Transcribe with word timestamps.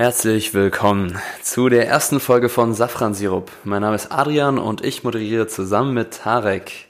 Herzlich 0.00 0.54
willkommen 0.54 1.18
zu 1.42 1.68
der 1.68 1.86
ersten 1.86 2.20
Folge 2.20 2.48
von 2.48 2.72
Safransirup. 2.72 3.52
Mein 3.64 3.82
Name 3.82 3.96
ist 3.96 4.10
Adrian 4.10 4.56
und 4.56 4.82
ich 4.82 5.04
moderiere 5.04 5.46
zusammen 5.46 5.92
mit 5.92 6.12
Tarek. 6.12 6.88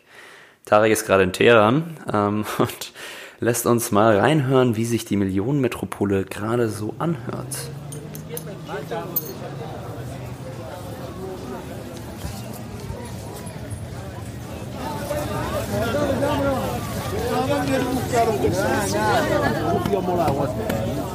Tarek 0.64 0.92
ist 0.92 1.06
gerade 1.06 1.24
in 1.24 1.32
Teheran 1.32 1.96
ähm, 2.12 2.44
und 2.58 2.92
lässt 3.40 3.66
uns 3.66 3.90
mal 3.90 4.16
reinhören, 4.16 4.76
wie 4.76 4.84
sich 4.84 5.06
die 5.06 5.16
Millionenmetropole 5.16 6.24
gerade 6.24 6.68
so 6.68 6.94
anhört. 7.00 7.48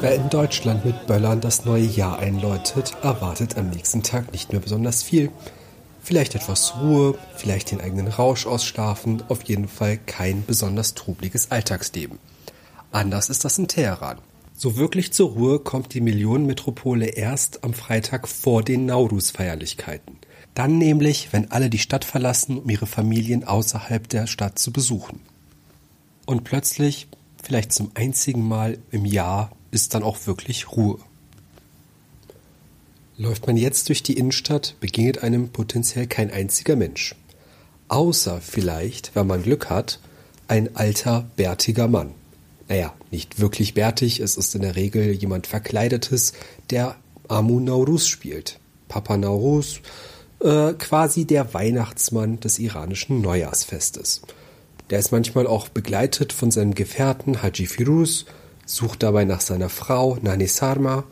Wer 0.02 0.16
in 0.16 0.30
Deutschland 0.30 0.86
mit 0.86 1.07
Böllern 1.07 1.41
das 1.41 1.66
neue 1.66 1.84
Jahr 1.84 2.20
einläutet, 2.20 2.94
erwartet 3.02 3.57
am 3.57 3.70
nächsten 3.70 4.02
Tag 4.02 4.31
nicht 4.31 4.53
mehr 4.53 4.62
besonders 4.62 5.03
viel. 5.03 5.30
Vielleicht 6.02 6.36
etwas 6.36 6.76
Ruhe, 6.80 7.17
vielleicht 7.36 7.72
den 7.72 7.81
eigenen 7.81 8.08
Rausch 8.08 8.48
ausschlafen, 8.48 9.23
auf 9.27 9.44
jeden 9.44 9.67
Fall 9.67 9.98
kein 10.05 10.45
besonders 10.45 10.94
trubliges 10.94 11.52
Alltagsleben. 11.52 12.17
Anders 12.91 13.30
ist 13.30 13.44
das 13.44 13.58
in 13.58 13.67
Teheran. 13.67 14.20
So 14.53 14.77
wirklich 14.77 15.12
zur 15.12 15.31
Ruhe 15.31 15.59
kommt 15.59 15.94
die 15.94 16.02
Millionenmetropole 16.02 17.08
erst 17.08 17.66
am 17.66 17.73
Freitag 17.73 18.30
vor 18.30 18.64
den 18.64 18.86
Nauruz-Feierlichkeiten. 18.86 20.17
Dann 20.53 20.77
nämlich, 20.77 21.34
wenn 21.34 21.52
alle 21.52 21.70
die 21.70 21.80
Stadt 21.80 22.05
verlassen, 22.05 22.59
um 22.59 22.70
ihre 22.70 22.86
Familien 22.86 23.44
außerhalb 23.44 24.08
der 24.08 24.27
Stadt 24.27 24.58
zu 24.59 24.72
besuchen. 24.72 25.20
Und 26.25 26.43
plötzlich, 26.43 27.07
vielleicht 27.41 27.71
zum 27.73 27.91
einzigen 27.93 28.47
Mal 28.47 28.77
im 28.91 29.05
Jahr, 29.05 29.52
ist 29.71 29.93
dann 29.93 30.03
auch 30.03 30.25
wirklich 30.25 30.71
Ruhe. 30.71 30.99
Läuft 33.17 33.47
man 33.47 33.55
jetzt 33.55 33.89
durch 33.89 34.03
die 34.03 34.17
Innenstadt, 34.17 34.75
begegnet 34.80 35.23
einem 35.23 35.49
potenziell 35.49 36.08
kein 36.08 36.31
einziger 36.31 36.75
Mensch. 36.75 37.16
Außer 37.88 38.41
vielleicht, 38.41 39.16
wenn 39.16 39.27
man 39.27 39.44
Glück 39.44 39.69
hat, 39.69 40.00
ein 40.47 40.75
alter, 40.75 41.25
bärtiger 41.35 41.88
Mann. 41.88 42.11
Naja, 42.67 42.94
nicht 43.11 43.39
wirklich 43.39 43.73
bärtig, 43.73 44.19
es 44.19 44.38
ist 44.38 44.55
in 44.55 44.61
der 44.61 44.75
Regel 44.75 45.11
jemand 45.11 45.47
Verkleidetes, 45.47 46.33
der 46.72 46.95
Amu 47.28 47.59
Nauruz 47.59 48.07
spielt. 48.07 48.59
Papa 48.88 49.17
Nauruz, 49.17 49.81
äh, 50.39 50.73
quasi 50.73 51.25
der 51.25 51.53
Weihnachtsmann 51.53 52.39
des 52.39 52.59
iranischen 52.59 53.22
Neujahrsfestes. 53.22 54.23
Der 54.91 55.00
ist 55.00 55.11
manchmal 55.11 55.47
auch 55.47 55.69
begleitet 55.69 56.31
von 56.31 56.52
seinem 56.52 56.75
Gefährten 56.75 57.41
Haji 57.41 57.66
Firuz, 57.66 58.25
sucht 58.67 59.02
dabei 59.02 59.25
nach 59.25 59.41
seiner 59.41 59.69
Frau 59.69 60.17
Nani 60.22 60.45
Sarma 60.45 61.05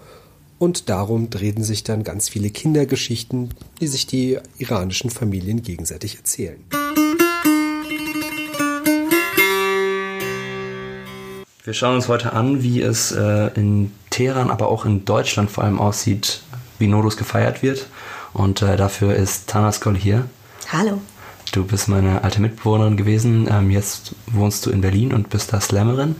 und 0.59 0.89
darum 0.89 1.31
drehen 1.31 1.63
sich 1.63 1.83
dann 1.83 2.03
ganz 2.03 2.29
viele 2.29 2.51
Kindergeschichten, 2.51 3.49
die 3.81 3.87
sich 3.87 4.05
die 4.05 4.37
iranischen 4.59 5.09
Familien 5.09 5.63
gegenseitig 5.63 6.17
erzählen. 6.17 6.63
Wir 11.63 11.73
schauen 11.73 11.95
uns 11.95 12.07
heute 12.07 12.33
an, 12.33 12.61
wie 12.61 12.81
es 12.81 13.11
äh, 13.11 13.49
in 13.55 13.91
Teheran, 14.11 14.51
aber 14.51 14.67
auch 14.67 14.85
in 14.85 15.05
Deutschland 15.05 15.49
vor 15.49 15.63
allem 15.63 15.79
aussieht, 15.79 16.43
wie 16.77 16.87
Norus 16.87 17.17
gefeiert 17.17 17.63
wird. 17.63 17.87
Und 18.33 18.61
äh, 18.61 18.77
dafür 18.77 19.15
ist 19.15 19.47
Tanaskol 19.47 19.95
hier. 19.95 20.25
Hallo. 20.71 21.01
Du 21.53 21.63
bist 21.63 21.87
meine 21.87 22.23
alte 22.23 22.41
Mitbewohnerin 22.41 22.97
gewesen. 22.97 23.47
Ähm, 23.47 23.69
jetzt 23.69 24.15
wohnst 24.25 24.65
du 24.65 24.71
in 24.71 24.81
Berlin 24.81 25.13
und 25.13 25.29
bist 25.29 25.53
da 25.53 25.61
Slammerin. 25.61 26.15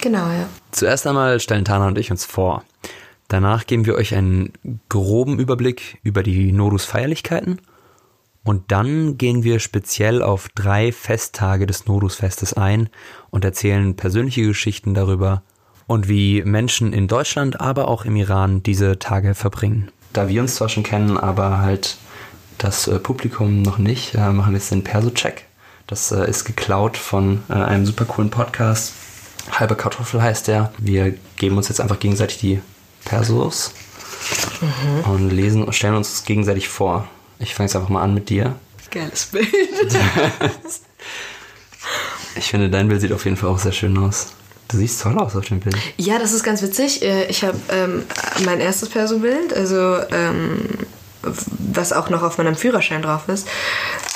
Genau, 0.00 0.26
ja. 0.26 0.48
Zuerst 0.70 1.06
einmal 1.06 1.38
stellen 1.38 1.66
Tana 1.66 1.86
und 1.86 1.98
ich 1.98 2.10
uns 2.10 2.24
vor. 2.24 2.64
Danach 3.28 3.66
geben 3.66 3.84
wir 3.84 3.94
euch 3.94 4.14
einen 4.14 4.54
groben 4.88 5.38
Überblick 5.38 5.98
über 6.02 6.22
die 6.22 6.50
Norus-Feierlichkeiten. 6.50 7.60
Und 8.42 8.72
dann 8.72 9.18
gehen 9.18 9.44
wir 9.44 9.60
speziell 9.60 10.22
auf 10.22 10.48
drei 10.54 10.92
Festtage 10.92 11.66
des 11.66 11.84
Norus-Festes 11.84 12.54
ein 12.54 12.88
und 13.28 13.44
erzählen 13.44 13.96
persönliche 13.96 14.46
Geschichten 14.46 14.94
darüber 14.94 15.42
und 15.88 16.08
wie 16.08 16.42
Menschen 16.42 16.94
in 16.94 17.06
Deutschland, 17.06 17.60
aber 17.60 17.86
auch 17.86 18.06
im 18.06 18.16
Iran 18.16 18.62
diese 18.62 18.98
Tage 18.98 19.34
verbringen. 19.34 19.90
Da 20.14 20.30
wir 20.30 20.40
uns 20.40 20.54
zwar 20.54 20.70
schon 20.70 20.84
kennen, 20.84 21.18
aber 21.18 21.58
halt 21.58 21.98
das 22.60 22.86
äh, 22.86 22.98
Publikum 22.98 23.62
noch 23.62 23.78
nicht, 23.78 24.14
äh, 24.14 24.30
machen 24.30 24.52
wir 24.52 24.58
jetzt 24.58 24.70
den 24.70 24.84
Perso-Check. 24.84 25.46
Das 25.86 26.12
äh, 26.12 26.28
ist 26.28 26.44
geklaut 26.44 26.96
von 26.96 27.42
einem 27.48 27.84
super 27.84 28.04
coolen 28.04 28.30
Podcast. 28.30 28.92
Halbe 29.50 29.74
Kartoffel 29.74 30.22
heißt 30.22 30.46
der. 30.46 30.72
Wir 30.78 31.14
geben 31.36 31.56
uns 31.56 31.68
jetzt 31.68 31.80
einfach 31.80 31.98
gegenseitig 31.98 32.38
die 32.38 32.60
Persos 33.04 33.72
mhm. 34.60 35.10
und 35.10 35.30
lesen, 35.30 35.72
stellen 35.72 35.96
uns 35.96 36.24
gegenseitig 36.24 36.68
vor. 36.68 37.08
Ich 37.38 37.54
fange 37.54 37.66
jetzt 37.66 37.76
einfach 37.76 37.88
mal 37.88 38.02
an 38.02 38.14
mit 38.14 38.28
dir. 38.28 38.54
Geiles 38.90 39.26
Bild. 39.26 39.48
ich 42.36 42.44
finde, 42.44 42.68
dein 42.68 42.88
Bild 42.88 43.00
sieht 43.00 43.12
auf 43.12 43.24
jeden 43.24 43.36
Fall 43.36 43.48
auch 43.48 43.58
sehr 43.58 43.72
schön 43.72 43.96
aus. 43.98 44.28
Du 44.68 44.76
siehst 44.76 45.00
toll 45.00 45.18
aus 45.18 45.34
auf 45.34 45.46
dem 45.46 45.60
Bild. 45.60 45.76
Ja, 45.96 46.18
das 46.18 46.32
ist 46.32 46.44
ganz 46.44 46.62
witzig. 46.62 47.02
Ich 47.02 47.42
habe 47.42 47.58
ähm, 47.70 48.04
mein 48.44 48.60
erstes 48.60 48.88
Perso-Bild, 48.88 49.52
also 49.54 49.98
ähm, 50.12 50.60
was 51.22 51.92
auch 51.92 52.10
noch 52.10 52.22
auf 52.22 52.38
meinem 52.38 52.56
Führerschein 52.56 53.02
drauf 53.02 53.28
ist, 53.28 53.46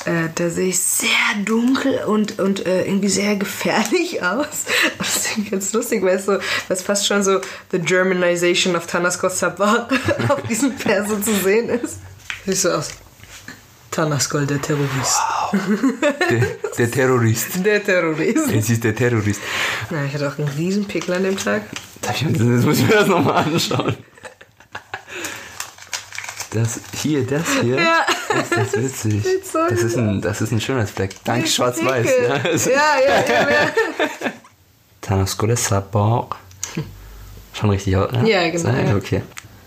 äh, 0.07 0.29
da 0.35 0.49
sehe 0.51 0.69
ich 0.69 0.79
sehr 0.79 1.09
dunkel 1.45 2.05
und, 2.07 2.39
und 2.39 2.67
äh, 2.67 2.85
irgendwie 2.85 3.09
sehr 3.09 3.37
gefährlich 3.37 4.23
aus. 4.23 4.67
Und 4.99 5.01
das 5.01 5.17
ist 5.17 5.51
ganz 5.51 5.73
lustig, 5.73 6.03
weil 6.03 6.17
es 6.17 6.27
so, 6.27 6.39
was 6.69 6.83
fast 6.83 7.07
schon 7.07 7.23
so 7.23 7.41
the 7.73 7.79
Germanization 7.79 8.77
of 8.77 8.87
Tanaskos 8.87 9.39
Sabah 9.39 9.89
auf 10.29 10.43
diesem 10.43 10.75
Perso 10.77 11.19
zu 11.19 11.35
sehen 11.35 11.69
ist. 11.69 11.99
Siehst 12.47 12.63
so 12.63 12.71
aus. 12.71 12.91
Tanaskol, 13.91 14.45
der 14.45 14.61
Terrorist. 14.61 15.21
Wow. 15.53 15.61
Der, 16.29 16.47
der, 16.77 16.91
Terrorist. 16.91 17.47
Der 17.65 17.85
Terrorist. 17.85 18.51
Es 18.53 18.69
ist 18.69 18.83
der 18.83 18.95
Terrorist. 18.95 19.41
Na, 19.89 20.05
ich 20.05 20.13
hatte 20.13 20.29
auch 20.29 20.37
einen 20.37 20.49
riesen 20.49 20.85
Pickel 20.85 21.15
an 21.15 21.23
dem 21.23 21.39
Tag. 21.39 21.63
Jetzt 22.03 22.41
muss 22.41 22.79
ich 22.81 22.87
mir 22.89 22.95
das 22.95 23.07
nochmal 23.07 23.45
anschauen. 23.45 23.97
Das 26.55 26.81
hier, 27.03 27.27
das 27.27 27.43
hier, 27.61 27.81
ja. 27.81 28.07
ist 28.41 28.57
das 28.57 28.73
witzig. 28.81 29.25
Das 29.53 29.83
ist 29.83 29.97
ein, 29.97 30.21
das 30.21 30.41
ist 30.41 30.53
ein 30.53 30.61
Schönheitsfleck. 30.61 31.17
Dank 31.25 31.49
Schwarz-Weiß. 31.49 32.07
Ja, 32.07 32.37
ja, 32.37 32.39
ja. 32.39 32.45
ja, 33.29 33.51
ja. 33.51 33.73
Tanaskole 35.01 35.57
Sabor. 35.57 36.29
Schon 37.55 37.71
richtig, 37.71 37.95
ne? 37.95 38.23
Ja, 38.25 38.49
genau. 38.49 38.97
Okay. 38.97 39.23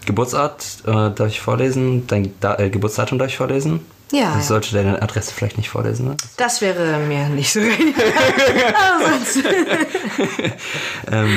Geburtsort 0.05 0.63
äh, 0.85 1.11
darf 1.11 1.27
ich 1.27 1.41
vorlesen? 1.41 2.07
Dein 2.07 2.33
da 2.39 2.57
äh, 2.57 2.69
Geburtsdatum 2.69 3.19
darf 3.19 3.27
ich 3.27 3.35
vorlesen? 3.35 3.81
Ja. 4.13 4.37
Ich 4.39 4.45
sollte 4.45 4.73
deine 4.73 5.01
Adresse 5.01 5.33
vielleicht 5.33 5.57
nicht 5.57 5.67
vorlesen, 5.67 6.07
ne? 6.07 6.15
Das 6.37 6.61
wäre 6.61 6.99
mir 6.99 7.27
nicht 7.27 7.51
so 7.51 7.59
ähm, 7.59 7.73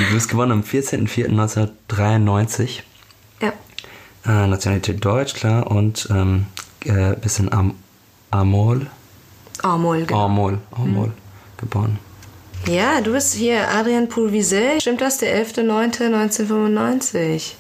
Du 0.09 0.15
bist 0.15 0.29
geboren 0.29 0.53
am 0.53 0.61
14.04.1993. 0.61 2.83
Äh, 4.27 4.47
Nationalität 4.47 5.05
Deutsch, 5.05 5.35
klar. 5.35 5.71
Und 5.71 6.09
ähm, 6.11 6.47
äh, 6.85 7.15
bisschen 7.17 7.53
Am 7.53 7.75
Amol. 8.31 8.87
Amol, 9.63 10.07
genau. 10.07 10.25
Amol, 10.25 10.59
Amol 10.71 11.09
mhm. 11.09 11.13
geboren. 11.57 11.99
Ja, 12.67 13.01
du 13.01 13.13
bist 13.13 13.35
hier 13.35 13.69
Adrian 13.71 14.09
Pulvisel. 14.09 14.81
Stimmt 14.81 15.01
das? 15.01 15.19
Der 15.19 15.45
11.09.1995. 15.45 17.55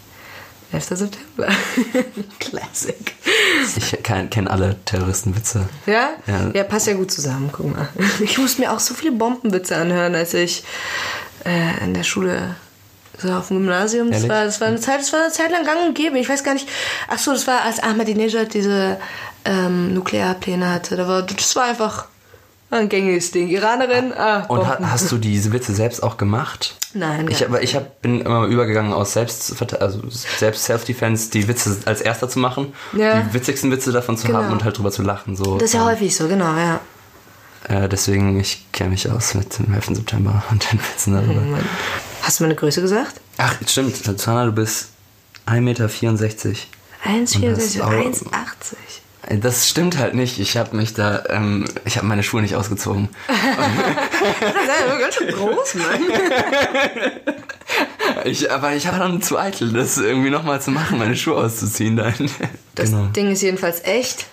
11. 0.73 0.85
September. 0.85 1.49
Classic. 2.39 3.15
Ich 3.77 4.03
kenne 4.03 4.51
alle 4.51 4.77
Terroristenwitze. 4.85 5.69
Ja? 5.87 6.11
ja? 6.27 6.51
ja? 6.55 6.65
passt 6.65 6.87
ja 6.87 6.95
gut 6.95 7.11
zusammen. 7.11 7.51
Guck 7.53 7.75
mal. 7.75 7.89
Ich 8.21 8.39
musste 8.39 8.61
mir 8.61 8.73
auch 8.73 8.79
so 8.79 8.95
viele 8.95 9.13
Bombenwitze 9.13 9.77
anhören, 9.77 10.15
als 10.15 10.35
ich 10.35 10.63
äh, 11.45 11.85
in 11.85 11.95
der 11.95 12.05
Schule 12.05 12.55
so 13.21 13.33
auf 13.33 13.49
dem 13.49 13.59
Gymnasium. 13.59 14.11
Das 14.11 14.29
war, 14.29 14.45
das 14.45 14.61
war, 14.61 14.69
eine 14.69 14.81
Zeit, 14.81 15.01
das 15.01 15.13
war 15.13 15.21
eine 15.21 15.33
Zeit 15.33 15.51
lang 15.51 15.65
gang 15.65 15.87
und 15.87 15.95
gäbe. 15.95 16.19
Ich 16.19 16.29
weiß 16.29 16.45
gar 16.45 16.55
nicht. 16.55 16.69
Ach 17.09 17.19
so, 17.19 17.33
das 17.33 17.47
war, 17.47 17.63
als 17.63 17.83
Ahmadinejad 17.83 18.55
diese 18.55 18.99
ähm, 19.45 19.95
Nuklearpläne 19.95 20.71
hatte. 20.71 20.97
Da 20.97 21.07
war, 21.07 21.23
das 21.23 21.57
war 21.57 21.65
einfach 21.65 22.07
ein 22.71 22.89
gängiges 22.89 23.33
Ding. 23.33 23.49
Iranerin, 23.49 24.13
ah, 24.13 24.45
Und 24.47 24.67
ha 24.67 24.79
hast 24.83 25.11
du 25.11 25.19
diese 25.19 25.53
Witze 25.53 25.75
selbst 25.75 26.03
auch 26.03 26.17
gemacht? 26.17 26.77
Nein. 26.95 27.29
Ich, 27.29 27.45
aber 27.45 27.63
ich 27.63 27.75
hab, 27.75 28.01
bin 28.01 28.21
immer 28.21 28.47
übergegangen 28.47 28.93
aus 28.93 29.13
selbst, 29.13 29.55
also 29.81 30.01
selbst 30.09 30.65
Self-Defense, 30.65 31.31
die 31.31 31.49
Witze 31.49 31.77
als 31.85 32.01
erster 32.01 32.29
zu 32.29 32.39
machen, 32.39 32.73
ja. 32.93 33.23
die 33.23 33.35
witzigsten 33.35 33.71
Witze 33.71 33.93
davon 33.93 34.17
zu 34.17 34.29
genau. 34.29 34.41
haben 34.41 34.53
und 34.53 34.65
halt 34.65 34.79
drüber 34.79 34.93
zu 34.93 35.03
lachen. 35.03 35.37
So. 35.37 35.57
Das 35.57 35.71
ist 35.71 35.75
ja 35.75 35.81
ähm, 35.81 35.87
häufig 35.87 36.15
so, 36.15 36.29
genau, 36.29 36.57
ja. 36.57 36.81
Äh, 37.69 37.89
deswegen, 37.89 38.39
ich 38.39 38.67
kenne 38.73 38.91
mich 38.91 39.11
aus 39.11 39.35
mit 39.35 39.59
dem 39.59 39.75
11. 39.75 39.87
September 39.97 40.43
und 40.51 40.73
den 40.73 40.81
Witzen 40.81 41.15
darüber. 41.15 41.41
Mhm. 41.41 41.59
Hast 42.31 42.39
du 42.39 42.45
meine 42.45 42.55
Größe 42.55 42.81
gesagt? 42.81 43.21
Ach, 43.39 43.57
stimmt. 43.67 44.21
Zana, 44.21 44.45
du 44.45 44.53
bist 44.53 44.91
1,64 45.49 45.61
Meter. 45.63 45.89
1,64, 47.05 47.81
1,80. 47.81 49.41
Das 49.41 49.69
stimmt 49.69 49.99
halt 49.99 50.15
nicht. 50.15 50.39
Ich 50.39 50.57
habe 50.57 50.77
mich 50.77 50.95
da, 50.95 51.25
ähm, 51.29 51.65
ich 51.85 51.97
habe 51.97 52.07
meine 52.07 52.23
Schuhe 52.23 52.41
nicht 52.41 52.55
ausgezogen. 52.55 53.09
das 53.27 54.93
ist 54.93 55.01
ganz 55.01 55.15
schön 55.17 55.35
groß, 55.35 55.75
Mann. 55.75 56.05
Ich, 58.25 58.51
aber 58.51 58.75
ich 58.75 58.87
war 58.87 58.99
dann 58.99 59.23
zu 59.23 59.37
eitel, 59.37 59.73
das 59.73 59.99
irgendwie 59.99 60.31
nochmal 60.31 60.61
zu 60.61 60.71
machen, 60.71 60.99
meine 60.99 61.17
Schuhe 61.17 61.35
auszuziehen 61.35 61.97
dann. 61.97 62.15
Das 62.77 62.91
genau. 62.91 63.07
Ding 63.07 63.33
ist 63.33 63.43
jedenfalls 63.43 63.83
echt. 63.83 64.27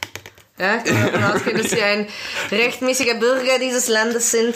Ja, 0.60 0.78
kann 0.78 0.94
man 0.94 1.14
davon 1.14 1.24
ausgehen, 1.24 1.58
dass 1.58 1.72
Sie 1.72 1.82
ein 1.82 2.08
rechtmäßiger 2.52 3.16
Bürger 3.16 3.58
dieses 3.60 3.88
Landes 3.88 4.30
sind. 4.30 4.56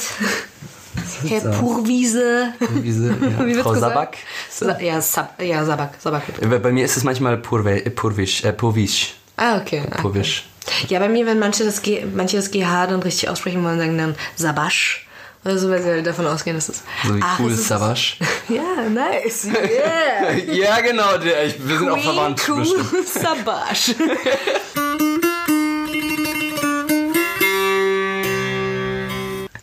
Herr 1.28 1.42
so. 1.42 1.52
Purwiese. 1.52 2.54
Diese, 2.84 3.10
ja. 3.10 3.62
Frau? 3.64 3.76
Sabak. 3.76 4.18
Sa 4.50 4.80
ja, 4.80 5.02
Sab 5.02 5.42
ja, 5.42 5.64
Sabak. 5.66 5.96
Sabak. 6.00 6.24
Bei 6.62 6.72
mir 6.72 6.86
ist 6.86 6.98
es 6.98 7.04
manchmal 7.04 7.38
Purve, 7.38 7.82
Purvisch, 7.90 8.44
äh, 8.44 8.54
Purvisch. 8.54 9.16
Ah, 9.38 9.58
okay. 9.60 9.84
Ah, 9.90 10.02
Purvisch. 10.02 10.46
Ja, 10.88 11.00
bei 11.00 11.10
mir, 11.10 11.26
wenn 11.26 11.40
manche 11.40 11.66
das, 11.66 11.82
G 11.82 12.06
manche 12.14 12.38
das 12.38 12.52
GH 12.52 12.88
dann 12.88 13.02
richtig 13.02 13.30
aussprechen 13.30 13.64
wollen, 13.64 13.80
sagen 13.80 13.98
dann 13.98 14.16
Sabasch. 14.36 15.08
Oder 15.44 15.58
so, 15.58 15.72
weil 15.72 15.82
sie 15.82 15.90
halt 15.90 16.06
davon 16.06 16.28
ausgehen, 16.28 16.56
dass 16.56 16.70
es. 16.70 16.84
So 17.04 17.16
wie 17.16 17.20
Ach, 17.24 17.40
cool 17.40 17.52
ist 17.52 17.68
Savasch. 17.68 18.18
Ja, 18.50 18.90
nice. 18.90 19.46
Yeah. 19.46 20.32
ja, 20.54 20.82
genau, 20.82 21.18
der, 21.18 21.46
ich, 21.46 21.56
wir 21.66 21.78
sind 21.78 21.90
auch 21.90 21.94
Queen 21.94 22.04
verwandt. 22.04 22.46
cool 22.48 22.60
bestimmt. 22.60 23.08
Sabasch. 23.08 23.96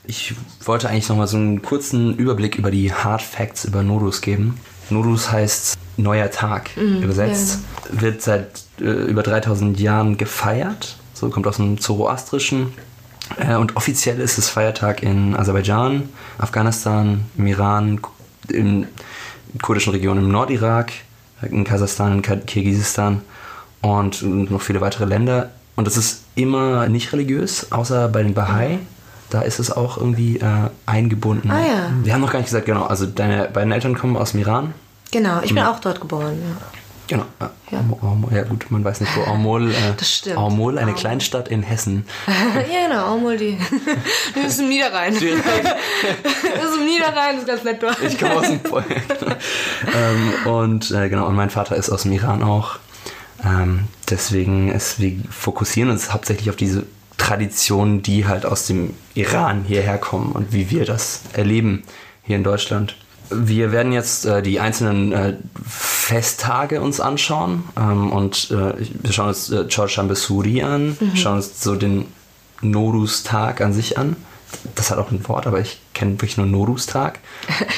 Ich 0.09 0.35
wollte 0.65 0.89
eigentlich 0.89 1.11
nochmal 1.11 1.29
so 1.29 1.37
einen 1.37 1.61
kurzen 1.61 2.17
Überblick 2.17 2.57
über 2.57 2.71
die 2.71 2.95
Hard 2.95 3.21
Facts 3.21 3.67
über 3.67 3.83
Nodus 3.83 4.23
geben. 4.23 4.59
Nodus 4.89 5.31
heißt 5.31 5.77
neuer 5.99 6.31
Tag 6.31 6.71
übersetzt. 7.03 7.59
Wird 7.91 8.23
seit 8.23 8.63
äh, 8.81 8.85
über 8.85 9.23
3000 9.23 9.79
Jahren 9.79 10.17
gefeiert. 10.17 10.97
So 11.13 11.29
kommt 11.29 11.47
aus 11.47 11.57
dem 11.57 11.79
Zoroastrischen. 11.79 12.73
Äh, 13.37 13.57
und 13.57 13.77
offiziell 13.77 14.19
ist 14.19 14.39
es 14.39 14.49
Feiertag 14.49 15.03
in 15.03 15.37
Aserbaidschan, 15.37 16.09
Afghanistan, 16.39 17.27
im 17.37 17.47
Iran, 17.47 18.01
in 18.49 18.87
kurdischen 19.61 19.93
Regionen 19.93 20.25
im 20.25 20.33
Nordirak, 20.33 20.91
in 21.43 21.65
Kasachstan, 21.65 22.15
in 22.15 22.23
Kirgisistan 22.23 23.21
und 23.83 24.23
noch 24.23 24.63
viele 24.63 24.81
weitere 24.81 25.05
Länder. 25.05 25.51
Und 25.77 25.87
es 25.87 25.99
ist 25.99 26.23
immer 26.35 26.89
nicht 26.89 27.13
religiös, 27.13 27.73
außer 27.73 28.09
bei 28.09 28.23
den 28.23 28.33
Bahai. 28.33 28.79
Da 29.31 29.43
ist 29.43 29.59
es 29.59 29.71
auch 29.71 29.99
irgendwie 29.99 30.39
äh, 30.39 30.71
eingebunden. 30.87 31.51
Ah, 31.51 31.61
ja. 31.61 31.91
Wir 32.03 32.15
haben 32.15 32.21
noch 32.21 32.33
gar 32.33 32.39
nicht 32.39 32.49
gesagt, 32.49 32.67
genau. 32.67 32.85
Also 32.85 33.07
deine 33.07 33.49
beiden 33.49 33.73
Eltern 33.73 33.97
kommen 33.97 34.17
aus 34.17 34.33
dem 34.33 34.41
Iran. 34.41 34.75
Genau, 35.11 35.41
ich 35.43 35.55
bin 35.55 35.63
auch 35.63 35.81
dort 35.81 36.01
geboren. 36.01 36.39
Ja. 36.43 36.79
Genau. 37.09 37.25
Ja, 37.41 37.51
Ja. 37.71 38.37
Ja 38.37 38.43
gut, 38.45 38.71
man 38.71 38.85
weiß 38.85 39.01
nicht, 39.01 39.17
wo 39.17 39.23
Aumol. 39.23 39.71
Äh, 39.71 39.75
Das 39.97 40.13
stimmt. 40.13 40.37
Aumol, 40.37 40.77
eine 40.79 40.91
Aumol. 40.91 41.01
Kleinstadt 41.01 41.49
in 41.49 41.63
Hessen. 41.63 42.05
ja, 42.27 42.87
genau, 42.89 43.17
mal 43.19 43.37
die. 43.37 43.59
Du 44.35 44.43
bist 44.43 44.61
im 44.61 44.69
Niederrhein. 44.69 45.15
Du 45.15 45.21
bist 45.21 46.77
im 46.79 46.85
Niederrhein, 46.85 47.37
das 47.37 47.41
ist 47.41 47.47
ganz 47.47 47.65
nett 47.65 47.83
dort. 47.83 48.03
Ich 48.03 48.19
komme 48.19 48.37
aus 48.37 48.49
dem 48.49 48.61
Projekt. 48.63 49.23
ähm, 49.95 50.53
und 50.53 50.91
äh, 50.91 51.09
genau, 51.09 51.27
und 51.27 51.35
mein 51.35 51.51
Vater 51.51 51.77
ist 51.77 51.91
aus 51.91 52.03
dem 52.03 52.13
Iran 52.13 52.43
auch. 52.43 52.79
Ähm, 53.43 53.85
deswegen 54.11 54.71
ist, 54.71 55.01
wir 55.01 55.17
fokussieren 55.31 55.91
uns 55.91 56.13
hauptsächlich 56.13 56.51
auf 56.51 56.57
diese 56.57 56.85
Traditionen, 57.29 58.03
die 58.03 58.27
halt 58.27 58.47
aus 58.47 58.67
dem 58.67 58.95
Iran 59.15 59.65
hierher 59.67 59.99
kommen 59.99 60.33
und 60.33 60.53
wie 60.55 60.71
wir 60.71 60.87
das 60.87 61.21
erleben 61.35 61.83
hier 62.23 62.37
in 62.37 62.45
Deutschland. 62.45 62.97
Wir 63.31 63.71
werden 63.71 63.93
jetzt 63.93 64.25
äh, 64.25 64.41
die 64.41 64.59
einzelnen 64.61 65.13
äh, 65.13 65.35
Festtage 65.69 66.81
uns 66.81 67.01
anschauen 67.01 67.65
ähm, 67.77 68.11
und 68.11 68.51
äh, 68.51 68.73
wir 68.79 69.13
schauen 69.13 69.29
uns 69.29 69.51
äh, 69.51 69.67
Chorsham 69.69 70.09
Besuri 70.09 70.63
an, 70.63 70.97
schauen 71.15 71.37
uns 71.37 71.63
so 71.63 71.75
den 71.75 72.07
Norus-Tag 72.63 73.61
an 73.61 73.75
sich 73.75 73.99
an. 73.99 74.17
Das 74.75 74.91
hat 74.91 74.97
auch 74.97 75.11
ein 75.11 75.29
Wort, 75.29 75.47
aber 75.47 75.61
ich 75.61 75.79
kenne 75.93 76.13
wirklich 76.13 76.39
nur 76.39 76.47
Norus-Tag. 76.47 77.19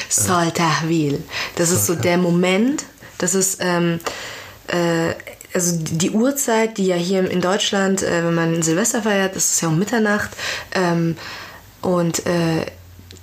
Soltahwil. 0.07 1.21
Das 1.57 1.71
ist 1.71 1.85
so 1.85 1.95
der 1.95 2.17
Moment, 2.17 2.85
das 3.17 3.35
ist, 3.35 3.57
ähm, 3.61 3.99
äh, 4.67 5.13
also 5.53 5.77
die 5.79 6.11
Uhrzeit, 6.11 6.77
die 6.77 6.85
ja 6.85 6.95
hier 6.95 7.29
in 7.29 7.41
Deutschland, 7.41 8.03
äh, 8.03 8.23
wenn 8.23 8.35
man 8.35 8.61
Silvester 8.61 9.03
feiert, 9.03 9.35
das 9.35 9.51
ist 9.51 9.61
ja 9.61 9.67
um 9.67 9.79
Mitternacht. 9.79 10.31
Ähm, 10.73 11.17
und 11.81 12.25
äh, 12.25 12.65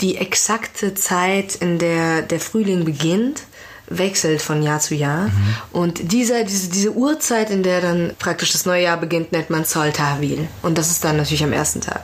die 0.00 0.16
exakte 0.16 0.94
Zeit, 0.94 1.56
in 1.56 1.78
der 1.78 2.22
der 2.22 2.40
Frühling 2.40 2.84
beginnt, 2.84 3.42
wechselt 3.90 4.42
von 4.42 4.62
Jahr 4.62 4.80
zu 4.80 4.94
Jahr. 4.94 5.30
Und 5.72 6.12
dieser, 6.12 6.44
diese, 6.44 6.70
diese 6.70 6.92
Uhrzeit, 6.92 7.50
in 7.50 7.62
der 7.62 7.80
dann 7.80 8.12
praktisch 8.18 8.52
das 8.52 8.66
neue 8.66 8.82
Jahr 8.82 8.98
beginnt, 8.98 9.32
nennt 9.32 9.50
man 9.50 9.64
Soltahwil. 9.64 10.48
Und 10.62 10.78
das 10.78 10.90
ist 10.90 11.04
dann 11.04 11.16
natürlich 11.16 11.44
am 11.44 11.52
ersten 11.52 11.80
Tag. 11.80 12.02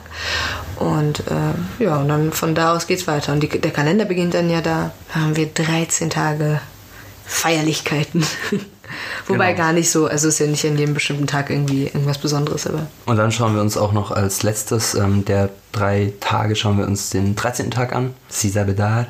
Und 0.77 1.19
äh, 1.19 1.83
ja, 1.83 1.97
und 1.97 2.09
dann 2.09 2.31
von 2.31 2.55
da 2.55 2.75
aus 2.75 2.87
geht's 2.87 3.07
weiter. 3.07 3.33
Und 3.33 3.41
die, 3.41 3.49
der 3.49 3.71
Kalender 3.71 4.05
beginnt 4.05 4.33
dann 4.33 4.49
ja 4.49 4.61
da. 4.61 4.91
Da 5.13 5.19
haben 5.21 5.35
wir 5.35 5.47
13 5.47 6.09
Tage 6.09 6.59
Feierlichkeiten. 7.25 8.25
Wobei 9.27 9.53
Genau. 9.53 9.65
gar 9.65 9.73
nicht 9.73 9.89
so, 9.89 10.07
also 10.07 10.27
ist 10.27 10.39
ja 10.39 10.47
nicht 10.47 10.65
an 10.65 10.77
jedem 10.77 10.93
bestimmten 10.93 11.27
Tag 11.27 11.49
irgendwie 11.49 11.85
irgendwas 11.85 12.17
Besonderes, 12.17 12.67
aber. 12.67 12.87
Und 13.05 13.17
dann 13.17 13.31
schauen 13.31 13.55
wir 13.55 13.61
uns 13.61 13.77
auch 13.77 13.91
noch 13.91 14.11
als 14.11 14.43
letztes 14.43 14.95
ähm, 14.95 15.25
der 15.25 15.49
drei 15.71 16.13
Tage 16.19 16.55
schauen 16.55 16.77
wir 16.77 16.85
uns 16.85 17.09
den 17.09 17.35
13. 17.35 17.71
Tag 17.71 17.93
an. 17.93 18.13
Sisabedar. 18.29 19.07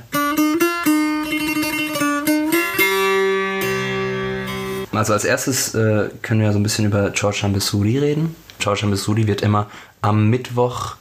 Also 4.92 5.14
als 5.14 5.26
erstes 5.26 5.76
äh, 5.76 6.10
können 6.22 6.42
wir 6.42 6.52
so 6.54 6.60
ein 6.60 6.64
bisschen 6.64 6.86
über 6.86 7.12
Chorsham 7.12 7.54
Besuri 7.54 8.00
reden. 8.00 8.36
Chorsham 8.64 8.92
Besuri 8.92 9.28
wird 9.28 9.42
immer 9.42 9.68
am 10.02 10.30
Mittwoch 10.30 10.96